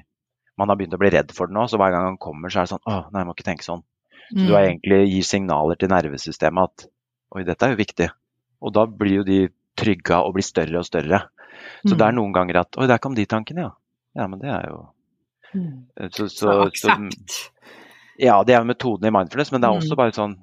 [0.57, 1.67] man har begynt å bli redd for det nå.
[1.69, 3.67] Så hver gang han kommer, så er det sånn Å, nei, jeg må ikke tenke
[3.67, 3.85] sånn.
[4.29, 4.61] Så du Mm.
[4.61, 6.87] egentlig gir signaler til nervesystemet at
[7.37, 8.09] oi, dette er jo viktig.
[8.61, 9.39] Og da blir jo de
[9.79, 11.23] trygga og blir større og større.
[11.85, 11.99] Så Mm.
[11.99, 13.71] det er noen ganger at oi, der kom de tankene, ja.
[14.17, 14.89] Ja, men det er jo.
[16.15, 16.97] Så, Så så, så
[18.19, 19.83] ja, det er metoden i mindfulness, men det er Mm.
[19.83, 20.37] også bare sånn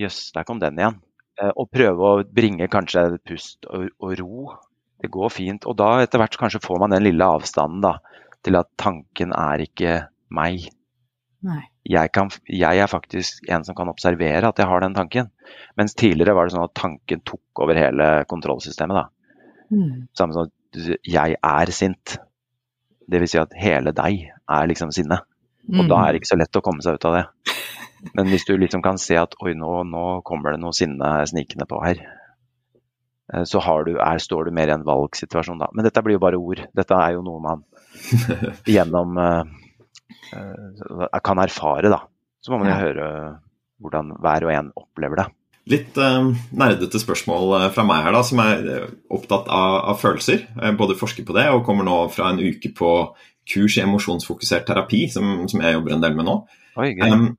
[0.00, 0.96] Jøss, der kom den igjen.
[1.40, 4.52] Eh, Og prøve å bringe kanskje pust og, og ro.
[5.02, 5.66] Det går fint.
[5.66, 7.98] Og da etter hvert kanskje får man den lille avstanden da,
[8.42, 10.68] til at tanken er ikke meg.
[11.84, 15.28] Jeg, kan, jeg er faktisk en som kan observere at jeg har den tanken.
[15.76, 18.94] Mens tidligere var det sånn at tanken tok over hele kontrollsystemet.
[18.96, 19.06] da.
[19.74, 20.06] Mm.
[20.16, 22.16] Samme som at jeg er sint.
[23.10, 24.28] Det vil si at hele deg
[24.58, 25.20] er liksom sinne.
[25.72, 25.88] Og Mm.
[25.88, 27.24] da er det ikke så lett å komme seg ut av det.
[28.14, 31.68] Men hvis du liksom kan se at oi, nå, nå kommer det noe sinne snikende
[31.70, 32.00] på her,
[33.32, 35.68] eh, så har du, er, står du mer i en valgsituasjon da.
[35.72, 36.64] Men dette blir jo bare ord.
[36.74, 37.62] Dette er jo noe man
[38.66, 39.44] gjennom eh,
[40.34, 42.02] eh, kan erfare, da.
[42.42, 42.80] Så må man jo Ja.
[42.82, 43.06] høre
[43.82, 45.26] hvordan hver og en opplever det.
[45.70, 46.24] Litt eh,
[46.58, 50.42] nerdete spørsmål fra meg her, da, som er opptatt av, av følelser.
[50.58, 52.90] Jeg både forsker på det og kommer nå fra en uke på
[53.48, 56.36] kurs i emosjonsfokusert terapi, som, som jeg jobber en del med nå.
[56.82, 56.92] Oi.
[57.02, 57.32] Um,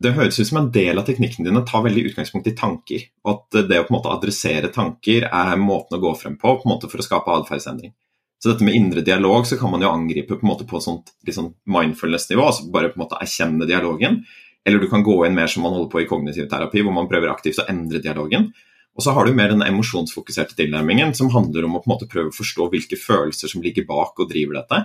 [0.00, 3.02] det høres ut som en del av teknikkene dine tar veldig utgangspunkt i tanker.
[3.26, 6.54] Og at det å på en måte adressere tanker er måten å gå frem på,
[6.56, 7.92] på en måte for å skape atferdsendring.
[8.40, 10.86] Så dette med indre dialog så kan man jo angripe på en måte på et
[10.86, 14.22] sånt sånn mindfulness-nivå, altså bare på en måte erkjenne dialogen.
[14.64, 17.08] Eller du kan gå inn mer som man holder på i kognitiv terapi, hvor man
[17.10, 18.48] prøver aktivt å endre dialogen.
[18.96, 22.08] Og så har du mer den emosjonsfokuserte tilnærmingen, som handler om å på en måte
[22.10, 24.80] prøve å forstå hvilke følelser som ligger bak og driver dette.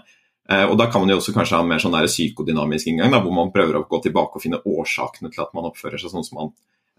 [0.51, 3.11] Eh, og da kan man jo også kanskje ha en mer sånn der psykodynamisk inngang,
[3.15, 6.11] da, hvor man prøver å gå tilbake og finne årsakene til at man oppfører seg
[6.13, 6.51] sånn som man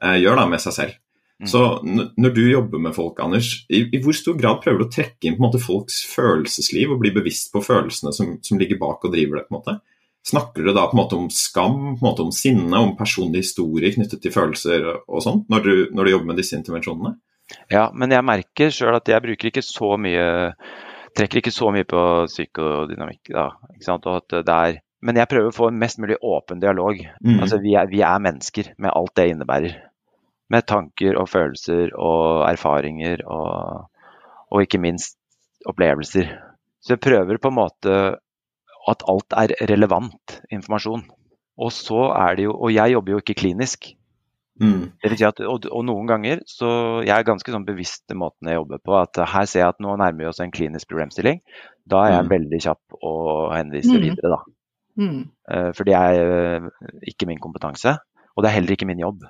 [0.02, 0.96] eh, gjør da, med seg selv.
[1.36, 1.48] Mm.
[1.52, 1.60] Så
[2.16, 5.28] når du jobber med folk, Anders, i, i hvor stor grad prøver du å trekke
[5.28, 9.04] inn på en måte folks følelsesliv og bli bevisst på følelsene som, som ligger bak
[9.04, 9.44] og driver det?
[9.46, 9.76] på en måte?
[10.26, 13.44] Snakker du da på en måte om skam, på en måte om sinne, om personlig
[13.44, 17.12] historie knyttet til følelser og, sånn, når, du- når du jobber med disse intervensjonene?
[17.70, 20.24] Ja, men jeg merker sjøl at jeg bruker ikke så mye
[21.16, 23.48] Trekker ikke så mye på psykodynamikk, da.
[23.74, 24.06] Ikke sant?
[24.08, 26.98] Og at det er Men jeg prøver å få en mest mulig åpen dialog.
[27.20, 27.38] Mm.
[27.44, 29.76] Altså, vi er, vi er mennesker med alt det innebærer.
[30.50, 33.86] Med tanker og følelser og erfaringer og,
[34.50, 35.18] og ikke minst
[35.68, 36.32] opplevelser.
[36.80, 37.94] Så jeg prøver på en måte
[38.86, 41.04] at alt er relevant informasjon.
[41.56, 43.88] Og så er det jo Og jeg jobber jo ikke klinisk.
[44.56, 44.92] Mm.
[45.02, 46.68] Det vil si at, og, og noen ganger så
[47.04, 48.94] jeg er ganske sånn bevisst i måten jeg jobber på.
[48.96, 51.42] At her ser jeg at nå nærmer vi oss en klinisk problemstilling.
[51.84, 52.30] Da er jeg Mm.
[52.32, 53.12] veldig kjapp å
[53.52, 54.00] henvise Mm.
[54.06, 54.40] videre, da.
[54.96, 55.20] Mm.
[55.52, 56.70] Eh, For det er eh,
[57.12, 57.98] ikke min kompetanse,
[58.36, 59.22] og det er heller ikke min jobb.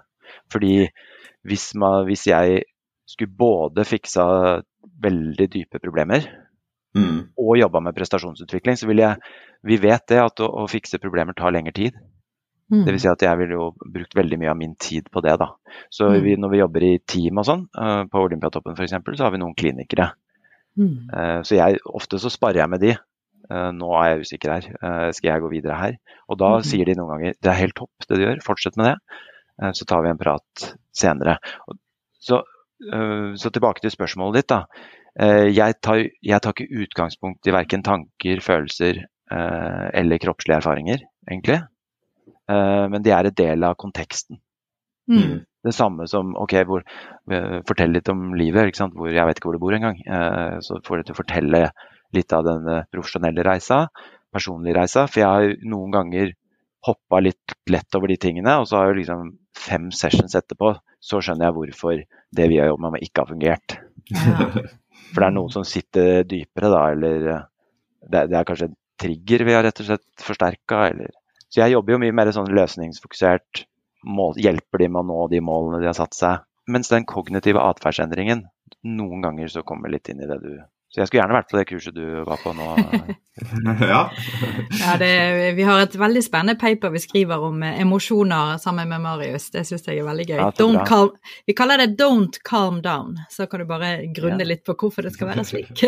[0.51, 0.89] Fordi
[1.45, 2.63] hvis, man, hvis jeg
[3.07, 4.63] skulle både fiksa
[5.03, 6.23] veldig dype problemer
[6.97, 7.29] Mm.
[7.37, 9.17] og jobba med prestasjonsutvikling, så vil jeg
[9.65, 11.93] Vi vet det at å, å fikse problemer tar lengre tid.
[12.73, 12.83] Mm.
[12.83, 15.37] Det vil si at jeg ville jo brukt veldig mye av min tid på det,
[15.39, 15.53] da.
[15.91, 16.23] Så Mm.
[16.25, 19.39] vi, når vi jobber i team og sånn, eh, på Olympiatoppen f.eks., så har vi
[19.39, 20.13] noen klinikere.
[20.77, 21.09] Mm.
[21.13, 22.97] Eh, Så jeg, ofte så sparer jeg med de.
[23.51, 25.97] Eh, Nå er jeg usikker her, skal jeg gå videre her?
[26.29, 26.63] Og da mm.
[26.67, 28.99] sier de noen ganger det er helt topp det du gjør, fortsett med det.
[29.73, 31.39] Så tar vi en prat senere.
[32.21, 32.43] Så,
[32.83, 34.67] så tilbake til spørsmålet ditt, da.
[35.49, 41.63] Jeg tar, jeg tar ikke utgangspunkt i verken tanker, følelser eller kroppslige erfaringer, egentlig.
[42.51, 44.41] Eh, Men de er en del av konteksten.
[45.11, 45.45] Mm.
[45.67, 46.83] Det samme som ok, hvor,
[47.31, 48.95] eh, fortell litt om livet, ikke sant?
[48.95, 50.01] hvor jeg vet ikke hvor du bor engang.
[50.07, 51.63] Eh, så får du til å fortelle
[52.15, 53.87] litt av den profesjonelle reisa,
[54.33, 55.07] personlige reisa.
[55.07, 56.35] For jeg har noen ganger
[56.87, 61.21] hoppa litt lett over de tingene, og så har jeg liksom fem sessions etterpå, så
[61.23, 62.03] skjønner jeg hvorfor
[62.39, 63.79] det vi har jobbet med, ikke har fungert.
[64.13, 64.51] Ja.
[65.13, 67.45] For det er noen som sitter dypere, da, eller eh,
[68.11, 71.13] det, det er kanskje en trigger vi har rett og slett forsterka, eller
[71.53, 73.67] Så jeg jobber jo mye mer sånn løsningsfokusert,
[74.07, 76.45] mål, hjelper de med å nå de målene de har satt seg.
[76.71, 78.47] Mens den kognitive atferdsendringen,
[78.87, 80.51] noen ganger så kommer litt inn i det du
[80.87, 82.67] Så jeg skulle gjerne vært på det kurset du var på nå.
[83.91, 83.99] ja.
[84.81, 85.11] ja det,
[85.59, 89.51] vi har et veldig spennende paper vi skriver om eh, emosjoner sammen med Marius.
[89.53, 90.39] Det syns jeg er veldig gøy.
[90.39, 91.11] Ja, calm,
[91.45, 94.53] vi kaller det 'Don't calm down', så kan du bare grunne ja.
[94.55, 95.83] litt på hvorfor det skal være slik.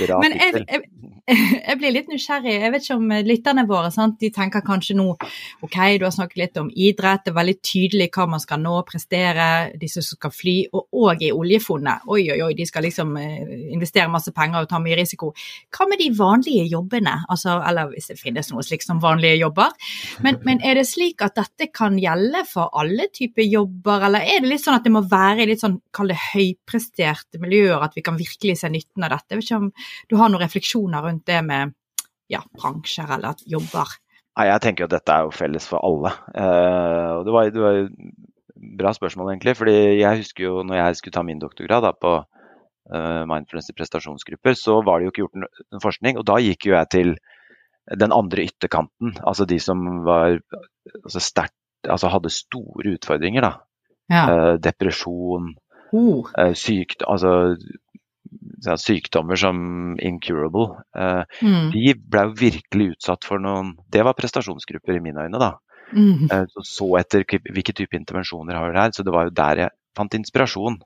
[0.00, 0.82] Men jeg, jeg,
[1.28, 2.56] jeg, blir litt nysgjerrig.
[2.64, 4.18] Jeg vet ikke om lytterne våre sant?
[4.22, 8.10] de tenker kanskje nå ok, du har snakket litt om idrett, det er veldig tydelig
[8.14, 12.06] hva man skal nå, prestere, de som skal fly, og òg i oljefondet.
[12.10, 13.38] Oi, oi, oi, de skal liksom eh,
[13.74, 15.32] investere masse penger og tar mye risiko.
[15.74, 19.74] Hva med de vanlige jobbene, altså, eller hvis det finnes noe slikt som vanlige jobber.
[20.22, 24.44] Men, men, er det slik at dette kan gjelde for alle typer jobber, eller er
[24.44, 27.98] det litt sånn at det må være i litt sånn, kall det høypresterte miljøer, at
[27.98, 29.34] vi kan virkelig se nytten av dette?
[29.34, 29.70] Jeg vet ikke om
[30.12, 31.74] du har noen refleksjoner rundt det med
[32.32, 33.98] ja, bransjer eller jobber?
[34.38, 36.12] Nei, Jeg tenker at dette er jo felles for alle.
[36.32, 37.80] Uh, og det var, det var
[38.78, 39.56] bra spørsmål, egentlig.
[39.58, 42.14] fordi jeg husker jo når jeg skulle ta min doktorgrad da, på
[42.90, 46.16] mindfulness i prestasjonsgrupper, så var det jo ikke gjort noen forskning.
[46.18, 47.12] Og da gikk jo jeg til
[47.98, 50.38] den andre ytterkanten, altså de som var
[51.04, 53.52] altså sterkt Altså hadde store utfordringer, da.
[54.12, 54.22] Ja.
[54.22, 55.48] Uh, depresjon,
[55.90, 56.28] uh.
[56.38, 57.56] uh, sykt, altså,
[58.78, 60.68] sykdommer som incurable.
[61.42, 61.72] Mm.
[61.74, 65.50] De ble jo virkelig utsatt for noen Det var prestasjonsgrupper i mine øyne, da.
[65.90, 66.30] Mm.
[66.54, 68.94] Så, så etter hvilke type intervensjoner har vi her.
[68.94, 70.78] Så det var jo der jeg fant inspirasjon.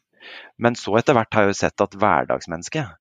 [0.58, 2.96] Men så etter hvert har jeg jo sett at hverdagsmennesket,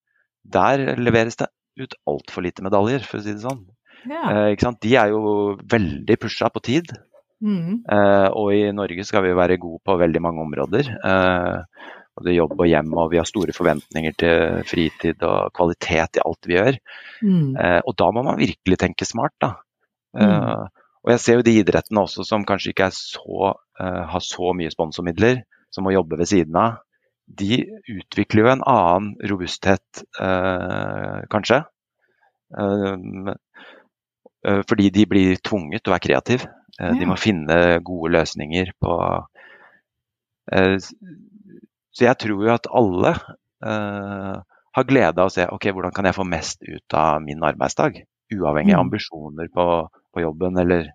[0.45, 1.49] der leveres det
[1.81, 3.65] ut altfor lite medaljer, for å si det sånn.
[4.09, 4.51] Ja.
[4.51, 6.93] Eh, De er jo veldig pusha på tid.
[7.43, 7.83] Mm.
[7.91, 10.91] Eh, og i Norge skal vi jo være gode på veldig mange områder.
[10.95, 16.23] Eh, både jobb og hjem, og vi har store forventninger til fritid og kvalitet i
[16.23, 16.79] alt vi gjør.
[17.25, 17.51] Mm.
[17.59, 19.55] Eh, og da må man virkelig tenke smart, da.
[20.15, 20.23] Mm.
[20.23, 23.51] Eh, og jeg ser jo de idrettene også som kanskje ikke så,
[23.81, 26.79] eh, har så mye sponsormidler, som må jobbe ved siden av
[27.25, 31.63] de utvikler jo en annen robusthet, eh, kanskje.
[32.57, 33.33] Eh,
[34.47, 36.49] eh, fordi de blir tvunget til å være kreative.
[36.79, 38.95] Eh, de må finne gode løsninger på
[40.51, 40.75] eh,
[41.95, 44.35] Så jeg tror jo at alle eh,
[44.75, 48.01] har glede av å se ok, hvordan kan jeg få mest ut av min arbeidsdag.
[48.35, 48.87] Uavhengig av mm.
[48.89, 49.65] ambisjoner på,
[50.13, 50.89] på jobben eller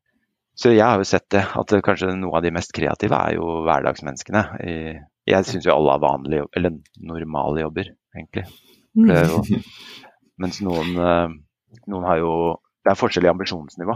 [0.61, 3.63] Så jeg har jo sett det, at kanskje noe av de mest kreative er jo
[3.65, 4.43] hverdagsmenneskene.
[4.61, 8.45] jeg syns jo alle har vanlige, eller normale jobber, egentlig.
[8.97, 9.41] Jo,
[10.43, 11.29] mens noen, eh,
[11.87, 12.33] noen, har jo
[12.81, 13.93] Det er forskjellig ambisjonsnivå.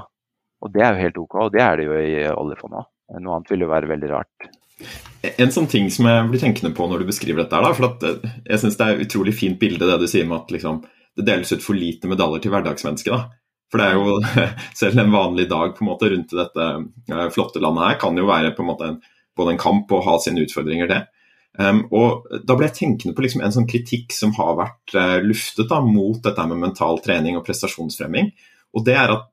[0.61, 2.89] Og det er jo helt ok, og det er det jo i oljefondet òg.
[3.25, 4.49] Noe annet vil jo være veldig rart.
[5.41, 8.35] En sånn ting som jeg blir tenkende på når du beskriver dette, da, for eh,
[8.45, 10.83] jeg syns det er et utrolig fint bilde det du sier med at liksom,
[11.17, 13.33] det deles ut for lite medaljer til hverdagsmennesket.
[13.75, 14.45] For det er jo
[14.81, 16.67] selv en vanlig dag på en måte rundt dette
[17.11, 18.91] eh, flotte landet her kan jo være på en måte
[19.35, 21.01] både en kamp og ha sine utfordringer, det.
[21.59, 25.19] Um, og Da ble jeg tenkende på liksom en sånn kritikk som har vært uh,
[25.23, 28.31] luftet da, mot dette med mental trening og prestasjonsfremming.
[28.75, 29.31] og det er at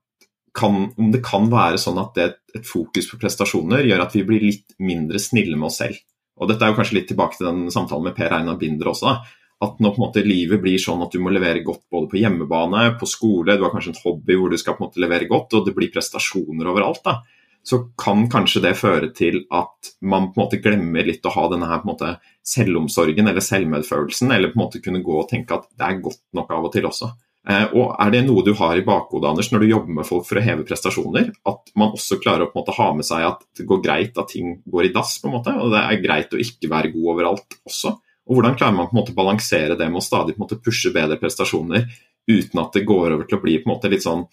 [0.57, 2.25] kan, Om det kan være sånn at det,
[2.57, 6.01] et fokus på prestasjoner gjør at vi blir litt mindre snille med oss selv.
[6.41, 9.13] Og Dette er jo kanskje litt tilbake til den samtalen med Per Einar Binder også.
[9.13, 12.09] da, At når på en måte livet blir sånn at du må levere godt både
[12.09, 15.03] på hjemmebane, på skole, du har kanskje en hobby hvor du skal på en måte
[15.03, 17.03] levere godt, og det blir prestasjoner overalt.
[17.05, 17.19] da,
[17.63, 21.47] så kan kanskje det føre til at man på en måte glemmer litt å ha
[21.51, 22.13] denne her på en måte
[22.47, 26.23] selvomsorgen eller selvmedfølelsen, eller på en måte kunne gå og tenke at det er godt
[26.37, 27.11] nok av og til også.
[27.49, 30.27] Eh, og Er det noe du har i bakhodet Anders, når du jobber med folk
[30.27, 31.31] for å heve prestasjoner?
[31.49, 34.59] At man også klarer å måte ha med seg at det går greit at ting
[34.65, 37.61] går i dass, på en måte, og det er greit å ikke være god overalt
[37.65, 37.97] også?
[38.31, 40.61] Og Hvordan klarer man på en måte balansere det med å stadig på en måte
[40.63, 41.89] pushe bedre prestasjoner
[42.31, 44.23] uten at det går over til å bli på en måte litt sånn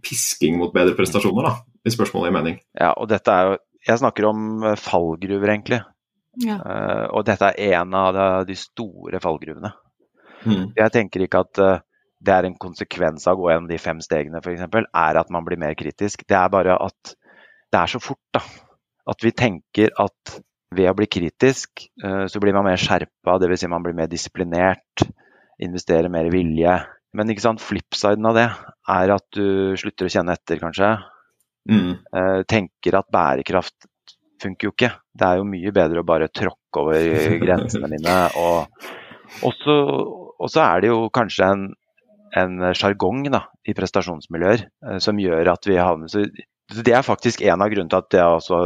[0.00, 2.56] pisking mot bedre prestasjoner, da, hvis spørsmålet gir mening.
[2.80, 5.76] Ja, og dette er jo Jeg snakker om eh, fallgruver, egentlig.
[6.42, 6.56] Ja.
[6.58, 8.16] Uh, og dette er en av
[8.48, 9.70] de store fallgruvene.
[10.42, 10.72] Mm.
[10.74, 11.84] Jeg tenker ikke at uh,
[12.18, 15.46] det er en konsekvens av å gå gjennom de fem stegene, f.eks., er at man
[15.46, 16.24] blir mer kritisk.
[16.26, 17.14] Det er bare at
[17.70, 18.42] det er så fort, da.
[19.06, 20.38] At vi tenker at
[20.74, 23.62] ved å bli kritisk, uh, så blir man mer skjerpa, dvs.
[23.62, 25.06] Si man blir mer disiplinert,
[25.62, 26.76] investerer mer vilje.
[27.16, 28.48] Men ikke sant, flipsiden av det
[28.92, 30.90] er at du slutter å kjenne etter, kanskje.
[31.70, 31.92] Mm.
[32.12, 33.88] Uh, tenker at bærekraft
[34.42, 34.92] funker jo ikke.
[35.16, 37.08] Det er jo mye bedre å bare tråkke over
[37.44, 38.18] grensene mine.
[38.42, 41.64] Og, så er det jo kanskje en,
[42.36, 46.26] en sjargong i prestasjonsmiljøer uh, som gjør at vi havner så
[46.74, 48.60] det er faktisk en av grunnene til at jeg også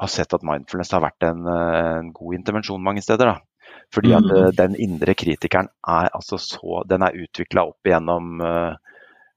[0.00, 3.30] har sett at mindfulness har vært en, en god intervensjon mange steder.
[3.30, 3.74] Da.
[3.94, 4.54] Fordi at mm.
[4.58, 8.74] den indre kritikeren er altså så Den er utvikla opp igjennom uh,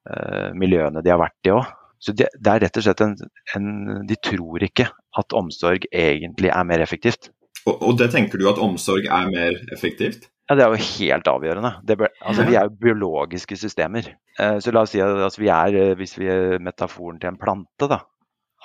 [0.09, 1.68] uh, miljøene de har vært i òg.
[2.01, 3.15] Så det, det, er rett og slett en,
[3.57, 3.70] en,
[4.09, 4.86] De tror ikke
[5.18, 7.32] at omsorg egentlig er mer effektivt.
[7.65, 10.30] Og, og, det tenker du at omsorg er mer effektivt?
[10.47, 11.71] Ja, Det er jo helt avgjørende.
[11.83, 14.13] Ble, altså, vi er jo biologiske systemer.
[14.39, 17.33] Eh, så la oss si at altså, vi er, eh, hvis vi er metaforen til
[17.33, 17.99] en plante, da.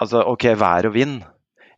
[0.01, 1.23] Altså, OK, vær og vind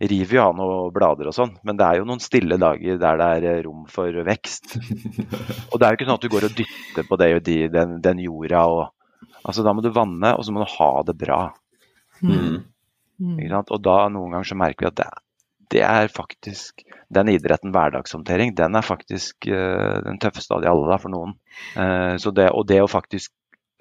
[0.04, 3.20] river jo av noen blader og sånn, men det er jo noen stille dager der
[3.20, 4.76] det er eh, rom for vekst.
[5.72, 7.30] Og det er jo ikke sånn at du går og dytter på det,
[7.72, 8.84] den, den jorda og
[9.44, 11.38] Altså, da må du vanne, og så må du ha det bra.
[12.24, 12.62] Mm.
[13.20, 13.40] Mm.
[13.60, 15.08] Og da noen ganger så merker vi at det,
[15.72, 16.84] det er faktisk
[17.14, 21.36] Den idretten hverdagshåndtering, den er faktisk uh, den tøffeste av de alle da, for noen.
[21.76, 23.30] Uh, det, og det å faktisk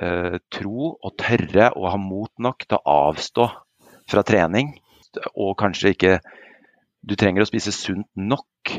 [0.04, 3.48] uh, tro og tørre og ha mot nok til å avstå
[4.12, 4.76] fra trening,
[5.34, 6.16] og kanskje ikke
[7.04, 8.70] Du trenger å spise sunt nok.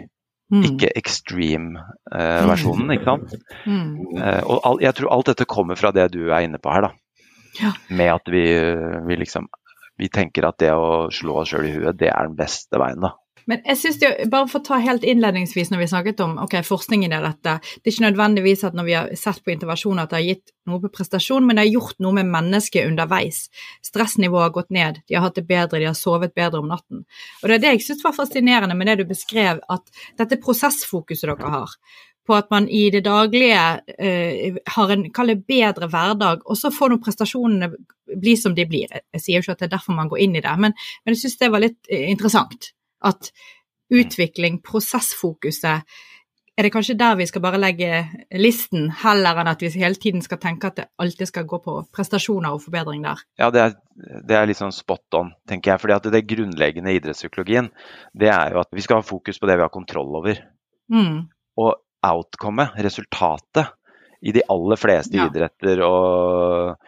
[0.48, 0.62] Mm.
[0.64, 3.34] Ikke extreme-versjonen, ikke sant.
[3.68, 4.16] Mm.
[4.48, 6.90] og all, jeg tror alt dette kommer fra det du er inne på her, da.
[7.60, 7.74] Ja.
[7.92, 8.46] Med at vi,
[9.04, 9.50] vi liksom
[9.98, 13.04] vi tenker at det å slå oss sjøl i huet, det er den beste veien,
[13.04, 13.14] da.
[13.46, 16.56] Men jeg synes det, bare for å ta helt innledningsvis når vi snakket om ok,
[16.64, 20.12] forskningen i dette, det er ikke nødvendigvis at når vi har sett på intervensjon at
[20.12, 23.42] det har gitt noe på prestasjon, men det har gjort noe med mennesket underveis.
[23.84, 27.04] Stressnivået har gått ned, de har hatt det bedre, de har sovet bedre om natten.
[27.42, 31.28] Og Det er det jeg synes var fascinerende med det du beskrev, at dette prosessfokuset
[31.28, 31.76] dere har
[32.26, 36.92] på at man i det daglige uh, har en kall bedre hverdag, og så får
[36.92, 37.70] nå prestasjonene
[38.20, 38.92] bli som de blir.
[39.14, 41.16] Jeg sier jo ikke at det er derfor man går inn i det, men, men
[41.16, 42.72] jeg syns det var litt uh, interessant.
[43.04, 43.32] At
[43.92, 45.96] utvikling, prosessfokuset,
[46.54, 48.04] er det kanskje der vi skal bare legge
[48.38, 51.80] listen, heller enn at vi hele tiden skal tenke at det alltid skal gå på
[51.94, 53.22] prestasjoner og forbedring der?
[53.40, 53.74] Ja, det er,
[54.22, 55.82] det er litt sånn spot on, tenker jeg.
[55.82, 57.72] fordi det grunnleggende i idrettspsykologien,
[58.14, 60.38] det er jo at vi skal ha fokus på det vi har kontroll over.
[60.94, 61.24] Mm.
[61.58, 63.72] Og outcomet, resultatet,
[64.24, 65.26] i de aller fleste ja.
[65.28, 66.78] idretter og,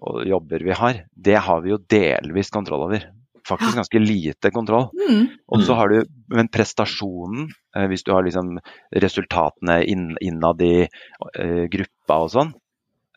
[0.00, 3.04] og, jobber vi har, det har vi jo delvis kontroll over.
[3.46, 4.88] Faktisk ganske lite kontroll.
[4.96, 5.26] Mm.
[5.52, 6.00] Og så har du,
[6.34, 7.44] Men prestasjonen,
[7.76, 8.56] eh, hvis du har liksom
[8.90, 12.50] resultatene innad i uh, gruppa og sånn,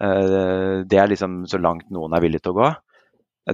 [0.03, 2.69] uh, det er liksom så langt noen er villig til å gå.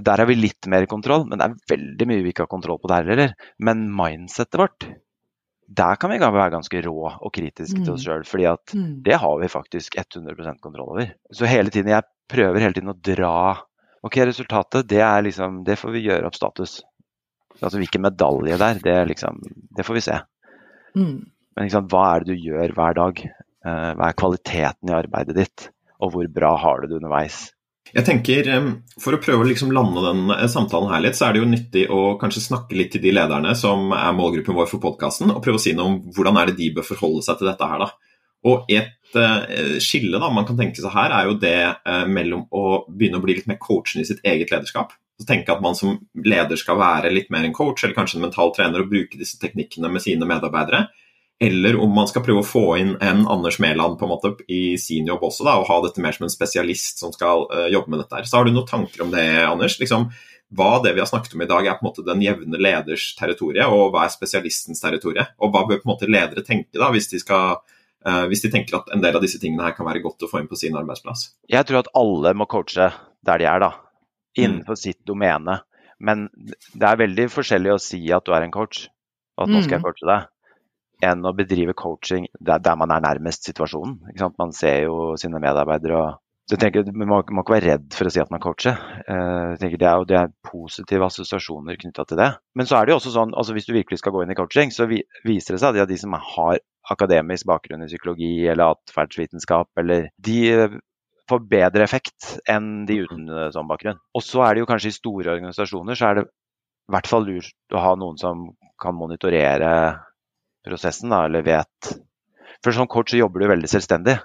[0.04, 2.82] Der har vi litt mer kontroll, men det er veldig mye vi ikke har kontroll
[2.82, 3.32] på der heller.
[3.56, 4.90] Men mindsettet vårt,
[5.66, 7.84] der kan vi være ganske rå og kritiske mm.
[7.84, 8.06] til oss mm.
[8.06, 8.90] sjøl, fordi at mm.
[9.06, 11.14] det har vi faktisk 100% kontroll over.
[11.34, 13.38] Så hele tiden, jeg prøver hele tiden å dra
[14.06, 16.76] Ok, resultatet, det er liksom Det får vi gjøre opp status.
[17.56, 19.40] Altså hvilken medalje der, det, liksom,
[19.74, 20.18] det får vi se.
[20.94, 21.16] Mm.
[21.56, 23.22] Men liksom, hva er det du gjør hver dag?
[23.66, 25.66] Uh, hva er kvaliteten i arbeidet ditt?
[25.98, 27.48] Og hvor bra har du det underveis?
[27.94, 28.48] Jeg tenker,
[29.00, 31.50] For å prøve å liksom lande den eh, samtalen her litt, så er det jo
[31.50, 35.42] nyttig å kanskje snakke litt til de lederne som er målgruppen vår for podkasten, og
[35.44, 37.84] prøve å si noe om hvordan er det de bør forholde seg til dette her.
[37.84, 38.16] da.
[38.46, 42.44] Og Et uh, skille da, man kan tenke seg her, er jo det uh, mellom
[42.50, 44.92] å begynne å bli litt mer coachen i sitt eget lederskap.
[45.16, 45.94] Så tenke at man som
[46.26, 49.38] leder skal være litt mer en coach eller kanskje en mental trener og bruke disse
[49.40, 50.88] teknikkene med sine medarbeidere
[51.40, 54.78] eller om man skal prøve å få inn en Anders Mæland på en måte i
[54.80, 57.92] sin jobb også, da, og ha dette mer som en spesialist som skal uh, jobbe
[57.92, 58.16] med dette.
[58.16, 58.28] her.
[58.28, 59.76] Så Har du noen tanker om det, Anders?
[59.80, 60.08] Liksom,
[60.56, 63.10] hva det vi har snakket om i dag er på en måte den jevne leders
[63.18, 65.26] territorium, og hva er spesialistens territorie?
[65.36, 67.58] Og hva bør på en måte ledere tenke da, hvis de, skal,
[68.08, 70.30] uh, hvis de tenker at en del av disse tingene her kan være godt å
[70.30, 71.34] få inn på sin arbeidsplass?
[71.52, 72.88] Jeg tror at alle må coache
[73.26, 73.74] der de er, da.
[74.40, 74.80] Innenfor mm.
[74.80, 75.58] sitt domene.
[76.00, 78.86] Men det er veldig forskjellig å si at du er en coach,
[79.36, 79.86] og at nå skal jeg mm.
[79.90, 80.32] coache deg
[81.04, 83.98] enn å bedrive coaching der, der man er nærmest situasjonen.
[84.38, 88.06] Man ser jo sine medarbeidere og jeg tenker, Man må, må, ikke være redd for
[88.06, 88.76] å si at man coacher.
[89.02, 92.28] Uh, det, er, det er positive assosiasjoner knytta til det.
[92.54, 94.38] Men så er det jo også sånn, altså hvis du virkelig skal gå inn i
[94.38, 96.60] coaching, så vi, viser det seg at de som har
[96.94, 100.38] akademisk bakgrunn i psykologi eller atferdsvitenskap, eller de
[101.26, 103.98] får bedre effekt enn de uten sånn bakgrunn.
[104.14, 107.26] Og så er det jo kanskje i store organisasjoner så er det i hvert fall
[107.26, 108.46] lurt å ha noen som
[108.78, 109.72] kan monitorere
[110.66, 111.74] prosessen, da, eller vet
[112.64, 114.16] For som coach så jobber du veldig selvstendig.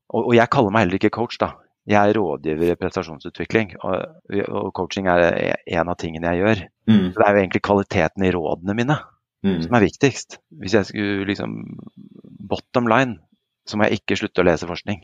[0.09, 1.53] Og, og, jeg kaller meg heller ikke coach, da.
[1.89, 4.03] Jeg er rådgiver i prestasjonsutvikling, og,
[4.47, 6.65] og coaching er en av tingene jeg gjør.
[6.89, 7.05] Mm.
[7.11, 8.97] Så det er jo egentlig kvaliteten i rådene mine
[9.45, 9.61] mm.
[9.65, 10.39] som er viktigst.
[10.61, 11.55] Hvis jeg skulle liksom
[12.49, 13.19] Bottom line,
[13.67, 15.03] så må jeg ikke slutte å lese forskning.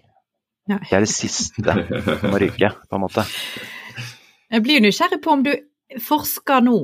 [0.66, 3.26] Det er det siste som må ryke, på en måte.
[4.50, 5.52] Jeg blir nysgjerrig på om du
[6.02, 6.80] forsker nå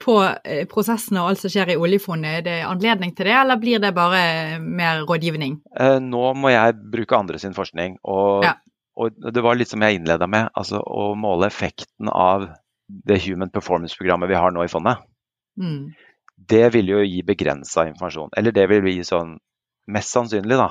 [0.00, 2.40] på eh, prosessene og alt som skjer i oljefondet?
[2.40, 5.58] Er det anledning til det, eller blir det bare mer rådgivning?
[5.76, 7.98] Eh, nå må jeg bruke andre sin forskning.
[8.04, 8.54] Og, Ja.
[8.96, 12.48] og det var litt som jeg innleda med, altså å måle effekten av
[12.88, 14.98] det Human Performance-programmet vi har nå i fondet.
[15.60, 15.92] Mm.
[16.50, 18.30] Det vil jo gi begrensa informasjon.
[18.36, 19.36] Eller det vil gi sånn
[19.90, 20.70] Mest sannsynlig, da.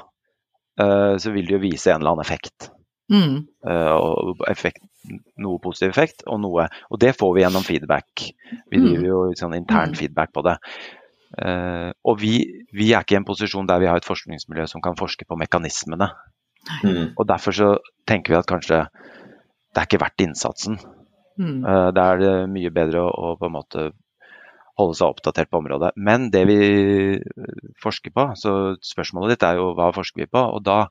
[0.80, 2.70] eh, Så vil det jo vise en eller annen effekt.
[3.12, 3.48] Mm.
[3.68, 4.82] eh, Og effekt,
[5.42, 8.34] noe positiv effekt, og noe Og det får vi gjennom feedback.
[8.72, 8.86] Vi Mm.
[8.88, 9.96] driver jo sånn intern Mm.
[9.96, 10.58] feedback på det.
[11.38, 14.82] Uh, og vi, vi er ikke i en posisjon der vi har et forskningsmiljø som
[14.82, 16.10] kan forske på mekanismene.
[16.84, 17.14] Mm.
[17.18, 20.80] Og derfor så tenker vi at kanskje det er ikke verdt innsatsen.
[21.38, 21.64] Mm.
[21.64, 23.92] Uh, det er det mye bedre å, å på en måte
[24.80, 25.92] holde seg oppdatert på området.
[26.00, 26.58] Men det vi
[27.20, 30.40] eh, forsker på, så spørsmålet ditt er jo hva forsker vi på?
[30.56, 30.86] Og da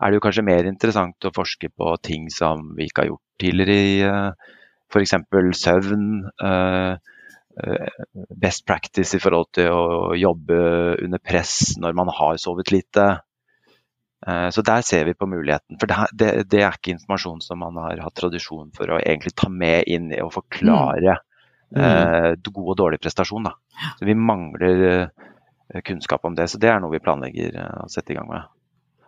[0.00, 3.24] er det jo kanskje mer interessant å forske på ting som vi ikke har gjort
[3.40, 4.52] tidligere i uh,
[4.92, 5.14] f.eks.
[5.60, 6.06] søvn.
[6.42, 6.92] eh,
[7.62, 7.88] eh,
[8.42, 10.56] best practice i forhold til å jobbe
[11.04, 13.08] under press når man har sovet lite.
[14.26, 15.78] Eh, Så der ser vi på muligheten.
[15.80, 19.34] For det, det, det er ikke informasjon som man har hatt tradisjon for å egentlig
[19.38, 21.18] ta med inn i å forklare
[21.70, 21.84] Mm.
[21.86, 23.44] eh, god og dårlig prestasjon.
[23.46, 23.52] Da.
[24.00, 26.48] Så vi mangler eh, kunnskap om det.
[26.50, 28.42] Så det er noe vi planlegger eh, å sette i gang med.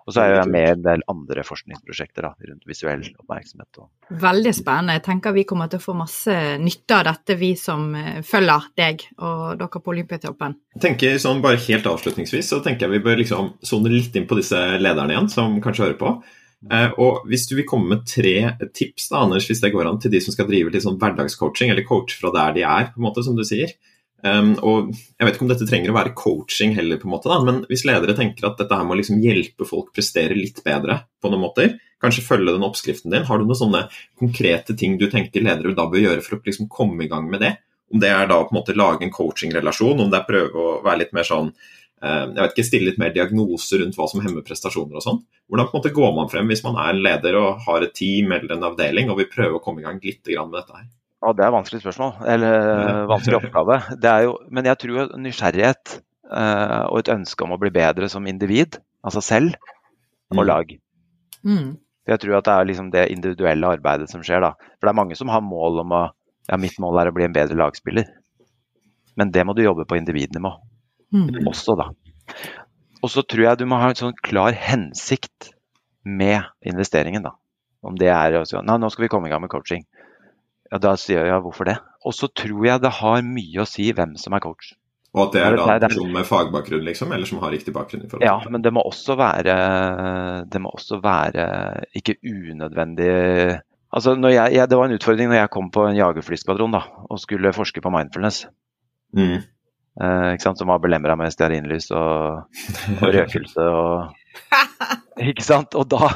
[0.02, 3.80] Og så er jeg med i en del andre forskningsprosjekter da, rundt visuell oppmerksomhet.
[3.82, 4.96] Og Veldig spennende.
[4.98, 8.68] Jeg tenker vi kommer til å få masse nytte av dette, vi som eh, følger
[8.78, 10.58] deg og dere på Olympiatoppen.
[10.82, 14.38] Tenker sånn bare helt avslutningsvis så tenker jeg vi bør liksom sone litt inn på
[14.38, 16.14] disse lederne igjen, som kanskje hører på.
[16.70, 18.36] Eh, og Hvis du vil komme med tre
[18.74, 21.72] tips da, Anders, hvis det går an, til de som skal drive litt sånn hverdagscoaching,
[21.72, 23.74] eller coach fra der de er, på en måte, som du sier.
[24.22, 27.30] Um, og Jeg vet ikke om dette trenger å være coaching heller, på en måte
[27.30, 31.00] da, men hvis ledere tenker at dette her må liksom hjelpe folk prestere litt bedre
[31.18, 33.82] på noen måter, kanskje følge den oppskriften din, har du noen sånne
[34.22, 37.42] konkrete ting du tenker ledere da bør gjøre for å liksom komme i gang med
[37.42, 37.56] det?
[37.92, 40.78] Om det er da på en måte lage en coaching-relasjon, om det er prøve å
[40.86, 44.22] være litt mer sånn uh, jeg vet ikke, Stille litt mer diagnoser rundt hva som
[44.22, 45.22] hemmer prestasjoner og sånn.
[45.50, 47.94] Hvordan på en måte går man frem hvis man er en leder og har et
[47.98, 50.90] team eller en avdeling og vil prøve å komme i gang litt med dette her?
[51.22, 53.76] Ja, det er et vanskelig spørsmål, eller eh, vanskelig oppgave.
[54.02, 55.92] Det er jo, men jeg tror nysgjerrighet
[56.32, 59.54] uh, og et ønske om å bli bedre som individ, altså selv,
[60.32, 60.46] og Mm.
[60.48, 60.72] lag.
[61.44, 61.70] Mm.
[62.02, 64.40] For Jeg tror at det er liksom det individuelle arbeidet som skjer.
[64.40, 64.54] da.
[64.80, 66.02] For det er mange som har mål om å
[66.48, 68.08] ja, mitt mål er å bli en bedre lagspiller.
[69.16, 70.56] Men det må du jobbe på individnivå
[71.12, 71.44] Mm.
[71.46, 71.90] også, da.
[73.02, 75.50] Og så tror jeg du må ha en sånn klar hensikt
[76.04, 77.34] med investeringen, da.
[77.84, 79.84] Om det er å si Nei, nå skal vi komme i gang med coaching.
[80.72, 81.76] Ja, Da sier jeg hvorfor det?
[82.08, 84.72] Og så tror jeg det har mye å si hvem som er coach.
[85.12, 87.74] Og at det er da en er- person med fagbakgrunn, liksom, eller som har riktig
[87.74, 88.06] bakgrunn?
[88.08, 89.56] i Ja, men det må også være
[90.48, 93.60] Det må også være ikke unødvendig
[93.92, 97.20] Altså, jeg, jeg, Det var en utfordring når jeg kom på en jagerflyskvadron da, og
[97.20, 98.46] skulle forske på mindfulness.
[99.12, 99.42] Mm.
[100.00, 102.48] Eh, ikke sant, Som var belemra med stearinlys og,
[103.02, 104.14] og røkelse og
[105.28, 105.74] Ikke sant?
[105.76, 106.08] Og da,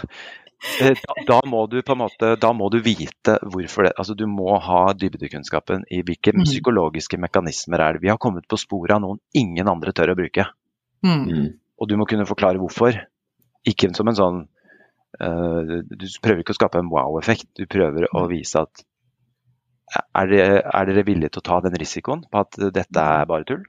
[0.80, 4.24] da, da må du på en måte Da må du vite hvorfor det Altså, du
[4.30, 6.46] må ha dybdekunnskapen i hvilke mm.
[6.48, 8.02] psykologiske mekanismer er det.
[8.06, 10.48] Vi har kommet på sporet av noen ingen andre tør å bruke.
[11.04, 11.22] Mm.
[11.28, 11.46] Mm.
[11.76, 12.96] Og du må kunne forklare hvorfor.
[13.68, 14.42] Ikke som en sånn
[15.20, 17.50] uh, Du prøver ikke å skape en wow-effekt.
[17.58, 18.86] Du prøver å vise at
[19.96, 23.46] er dere, er dere villige til å ta den risikoen på at dette er bare
[23.46, 23.62] tull?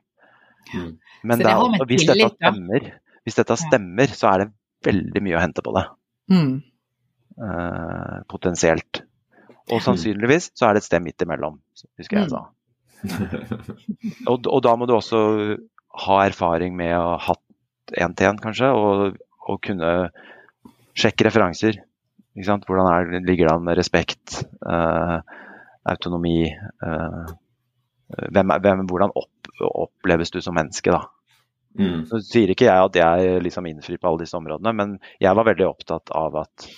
[0.74, 0.96] Mm.
[1.28, 2.88] Men det det er hvis dette stemmer,
[3.28, 4.48] hvis dette stemmer, så er det
[4.88, 5.86] veldig mye å hente på det.
[6.34, 6.56] Mm.
[7.38, 9.04] Eh, potensielt.
[9.68, 11.60] Og sannsynligvis så er det et sted midt imellom,
[12.00, 12.36] husker jeg Mm.
[12.36, 12.46] sa.
[14.28, 15.20] Og, og da må du også
[16.08, 17.44] ha erfaring med å ha hatt
[17.98, 19.92] én til én, kanskje, og, og kunne
[20.98, 21.82] sjekke referanser.
[22.36, 22.66] Ikke sant?
[22.68, 25.20] Hvordan er, ligger det an med respekt, eh,
[25.88, 27.30] autonomi eh,
[28.08, 31.06] hvem, hvem, Hvordan opp, oppleves du som menneske, da?
[31.78, 32.06] Mm.
[32.10, 35.46] Så sier ikke jeg at jeg liksom innfrir på alle disse områdene, men jeg var
[35.46, 36.70] veldig opptatt av at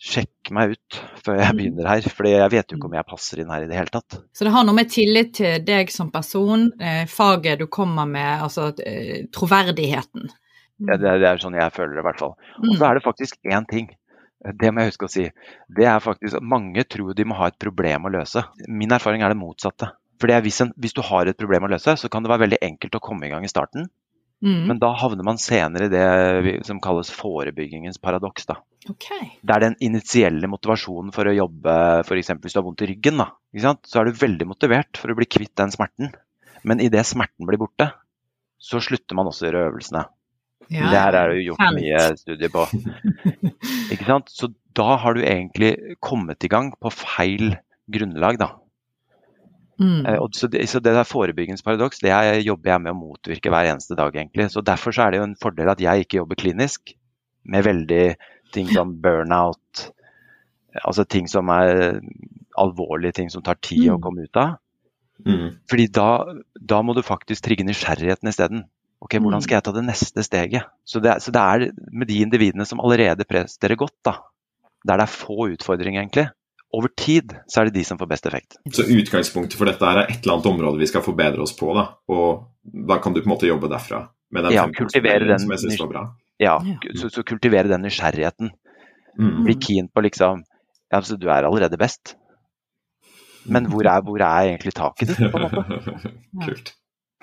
[0.00, 3.42] sjekk meg ut før jeg begynner her, for jeg vet jo ikke om jeg passer
[3.42, 4.16] inn her i det hele tatt.
[4.32, 8.46] Så det har noe med tillit til deg som person, eh, faget du kommer med,
[8.46, 10.30] altså eh, troverdigheten.
[10.80, 12.36] Det, det, det er sånn jeg føler det, i hvert fall.
[12.62, 12.76] Og Mm.
[12.80, 13.90] så er det faktisk én ting.
[14.40, 15.26] Det må jeg huske å si.
[15.68, 18.40] Det er faktisk at Mange tror de må ha et problem å løse.
[18.68, 19.90] Min erfaring er det motsatte.
[20.20, 22.60] For er hvis, hvis du har et problem å løse, så kan det være veldig
[22.64, 23.90] enkelt å komme i gang i starten.
[24.40, 24.62] Mm.
[24.70, 28.46] Men da havner man senere i det som kalles forebyggingens paradoks.
[28.48, 28.56] da.
[28.88, 29.34] Okay.
[29.44, 31.74] Det er den initielle motivasjonen for å jobbe,
[32.06, 32.32] f.eks.
[32.40, 33.20] hvis du har vondt i ryggen.
[33.20, 33.28] da?
[33.84, 36.14] Så er du veldig motivert for å bli kvitt den smerten.
[36.64, 37.90] Men idet smerten blir borte,
[38.60, 40.06] så slutter man også å gjøre øvelsene.
[40.70, 41.80] Ja, det her er det jo gjort sant.
[41.80, 42.64] mye studier på.
[43.92, 44.28] ikke sant?
[44.30, 47.56] Så da har du egentlig kommet i gang på feil
[47.90, 48.52] grunnlag, da.
[49.80, 50.06] Mm.
[50.06, 53.70] Eh, så, det, så det der forebyggingsparadoks det jeg jobber jeg med å motvirke hver
[53.72, 54.14] eneste dag.
[54.14, 54.50] egentlig.
[54.52, 56.94] Så Derfor så er det jo en fordel at jeg ikke jobber klinisk
[57.48, 58.04] med veldig
[58.52, 59.86] ting som burnout,
[60.82, 62.00] altså ting som er
[62.60, 63.94] alvorlige ting som tar tid mm.
[63.94, 64.58] å komme ut av.
[65.24, 65.60] Mm.
[65.70, 66.10] Fordi da,
[66.56, 68.66] da, må du faktisk trigge nysgjerrigheten isteden.
[69.00, 69.44] Ok, Hvordan mm.
[69.46, 70.68] skal jeg ta det neste steget?
[70.84, 74.18] Så det, så det er med de individene som allerede presterer godt, da,
[74.84, 76.28] der det er få utfordringer, egentlig,
[76.76, 78.58] over tid så er det de som får best effekt.
[78.74, 81.88] Så utgangspunktet for dette er et eller annet område vi skal forbedre oss på, da.
[82.12, 82.46] Og
[82.90, 84.04] da kan du på en måte jobbe derfra?
[84.30, 86.04] Med den ja, kultivere den, som jeg synes var bra.
[86.40, 86.56] Ja,
[86.96, 88.52] så, så kultivere den nysgjerrigheten.
[89.18, 89.42] Mm.
[89.48, 90.44] Bli keen på liksom
[90.90, 92.16] Ja, altså du er allerede best.
[93.50, 95.94] Men hvor er, hvor er egentlig taket ditt, på en måte?
[96.46, 96.72] Kult.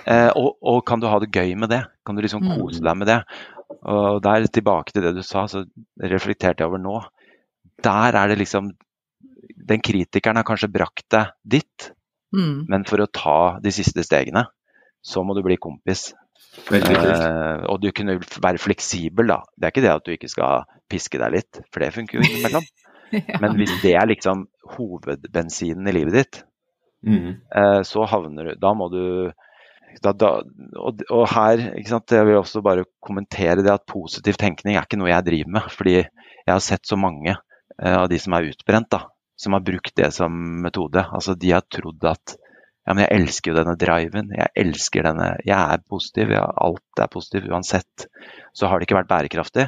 [0.05, 1.81] Eh, og, og, kan du ha det gøy med det?
[2.05, 3.21] Kan du liksom kose deg med det?
[3.87, 5.65] Og der, tilbake til det du sa, så
[5.99, 6.99] reflekterte jeg over nå.
[7.83, 8.71] Der er det liksom
[9.67, 11.89] den kritikeren har kanskje brakt deg dit,
[12.35, 12.67] mm.
[12.71, 14.45] men for å ta de siste stegene,
[15.03, 16.09] så må du bli kompis.
[16.73, 19.41] Eh, og du kunne være fleksibel, da.
[19.55, 22.27] Det er ikke det at du ikke skal piske deg litt, for det funker jo
[22.27, 22.65] innimellom.
[22.65, 22.83] ja.
[23.41, 24.41] Men hvis det er liksom
[24.73, 26.39] hovedbensinen i livet ditt,
[27.07, 27.29] mm.
[27.55, 29.03] eh, så havner du Da må du
[30.03, 30.31] da, da,
[30.75, 34.99] og, og, her sant, jeg vil også bare kommentere det at positiv tenkning er ikke
[34.99, 35.69] noe jeg driver med.
[35.73, 39.05] Fordi jeg har sett så mange eh, av de som er utbrent, da,
[39.37, 40.33] som har brukt det som
[40.63, 41.03] metode.
[41.13, 42.37] Altså, de har trodd at
[42.87, 47.01] ja, men jeg elsker jo denne driven, jeg elsker denne Jeg er positiv, ja, alt
[47.03, 48.07] er positivt uansett.
[48.55, 49.67] Så har det ikke vært bærekraftig.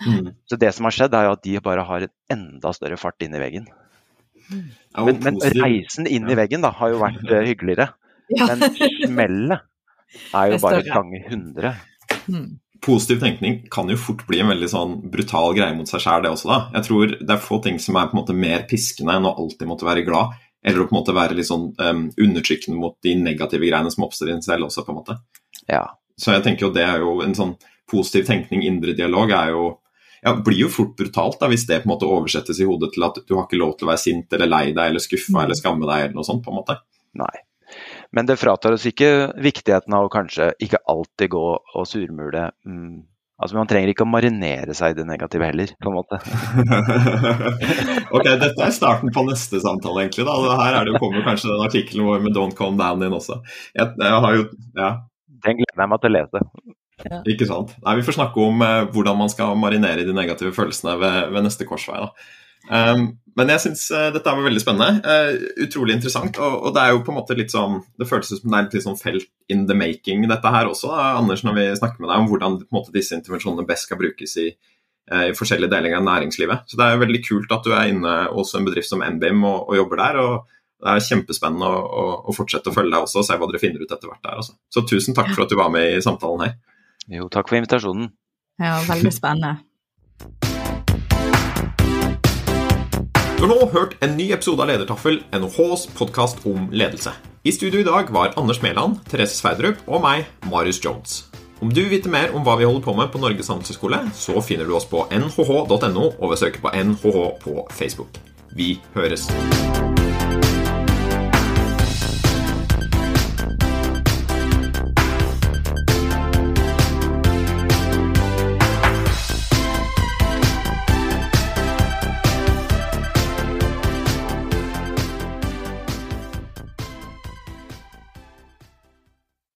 [0.00, 0.32] Mm.
[0.48, 3.20] Så det som har skjedd, er jo at de bare har en enda større fart
[3.22, 3.68] inn i veggen.
[4.48, 7.92] Men, men, reisen inn i veggen da, har jo vært uh, hyggeligere.
[8.32, 8.46] Ja.
[8.48, 9.66] Men smellet
[10.32, 11.72] er jo bare ganger 100.
[12.84, 16.32] Positiv tenkning kan jo fort bli en veldig sånn brutal greie mot seg sjæl, det
[16.34, 16.58] også, da.
[16.76, 19.32] Jeg tror det er få ting som er på en måte mer piskende enn å
[19.40, 22.98] alltid måtte være glad, eller å på en måte være litt sånn um, undertrykkende mot
[23.04, 25.16] de negative greiene som oppstår i en selv også, på en måte.
[25.70, 25.86] Ja.
[26.20, 27.56] Så jeg tenker jo det er jo en sånn
[27.90, 29.64] positiv tenkning, indre dialog, er jo
[30.24, 33.04] ja, blir jo fort brutalt da, hvis det på en måte oversettes i hodet til
[33.04, 35.42] at du har ikke lov til å være sint eller lei deg eller skuffa mm.
[35.42, 36.78] eller skamme deg eller noe sånt, på en måte.
[37.20, 37.34] Nei.
[38.14, 42.46] Men det fratar oss ikke viktigheten av å kanskje ikke alltid gå og surmule.
[42.68, 43.02] Mm.
[43.42, 46.20] Altså, Man trenger ikke å marinere seg i det negative heller, på en måte.
[48.14, 50.28] ok, dette er starten på neste samtale, egentlig.
[50.28, 50.36] da.
[50.62, 53.40] Her er det jo kommer kanskje den artikkelen vår med 'Don't Calm Down' inn også.
[53.74, 54.46] Jeg, jeg har jo,
[54.78, 54.92] ja.
[55.44, 56.44] Den gleder jeg meg til å lese.
[57.04, 57.18] Ja.
[57.34, 57.74] Ikke sant.
[57.82, 61.48] Nei, Vi får snakke om eh, hvordan man skal marinere de negative følelsene ved, ved
[61.48, 61.98] neste korsvei.
[62.06, 62.43] da.
[62.70, 65.00] Um, men jeg syns uh, dette var veldig spennende.
[65.04, 66.38] Uh, utrolig interessant.
[66.38, 68.68] Og, og, det er jo på en måte litt sånn Det føles som det er
[68.70, 72.08] litt sånn felt in the making, dette her også, da, Anders, når vi snakker med
[72.08, 74.48] deg om hvordan måte, disse intervensjonene best skal brukes i,
[75.12, 76.64] uh, i, forskjellige deler av næringslivet.
[76.70, 79.44] Så det er jo veldig kult at du er inne hos en bedrift som NBIM
[79.44, 80.20] og, og jobber der.
[80.24, 80.52] og
[80.84, 83.60] det er kjempespennende å, å, å, fortsette å følge deg også og se hva dere
[83.62, 84.40] finner ut etter hvert der.
[84.42, 84.56] Også.
[84.68, 86.58] Så tusen takk for at du var med i samtalen her.
[87.08, 88.10] Jo, takk for invitasjonen.
[88.60, 90.52] Ja, veldig spennende.
[93.34, 97.10] Du har nå hørt en ny episode av Ledertaffel, NHHs podkast om ledelse.
[97.44, 101.24] I studio i dag var Anders Mæland, Therese Sverdrup og meg, Marius Jones.
[101.60, 104.38] Om du vil vite mer om hva vi holder på med på Norges handelshøyskole, så
[104.44, 108.22] finner du oss på nhh.no og ved å søke på NHH på Facebook.
[108.54, 109.26] Vi høres.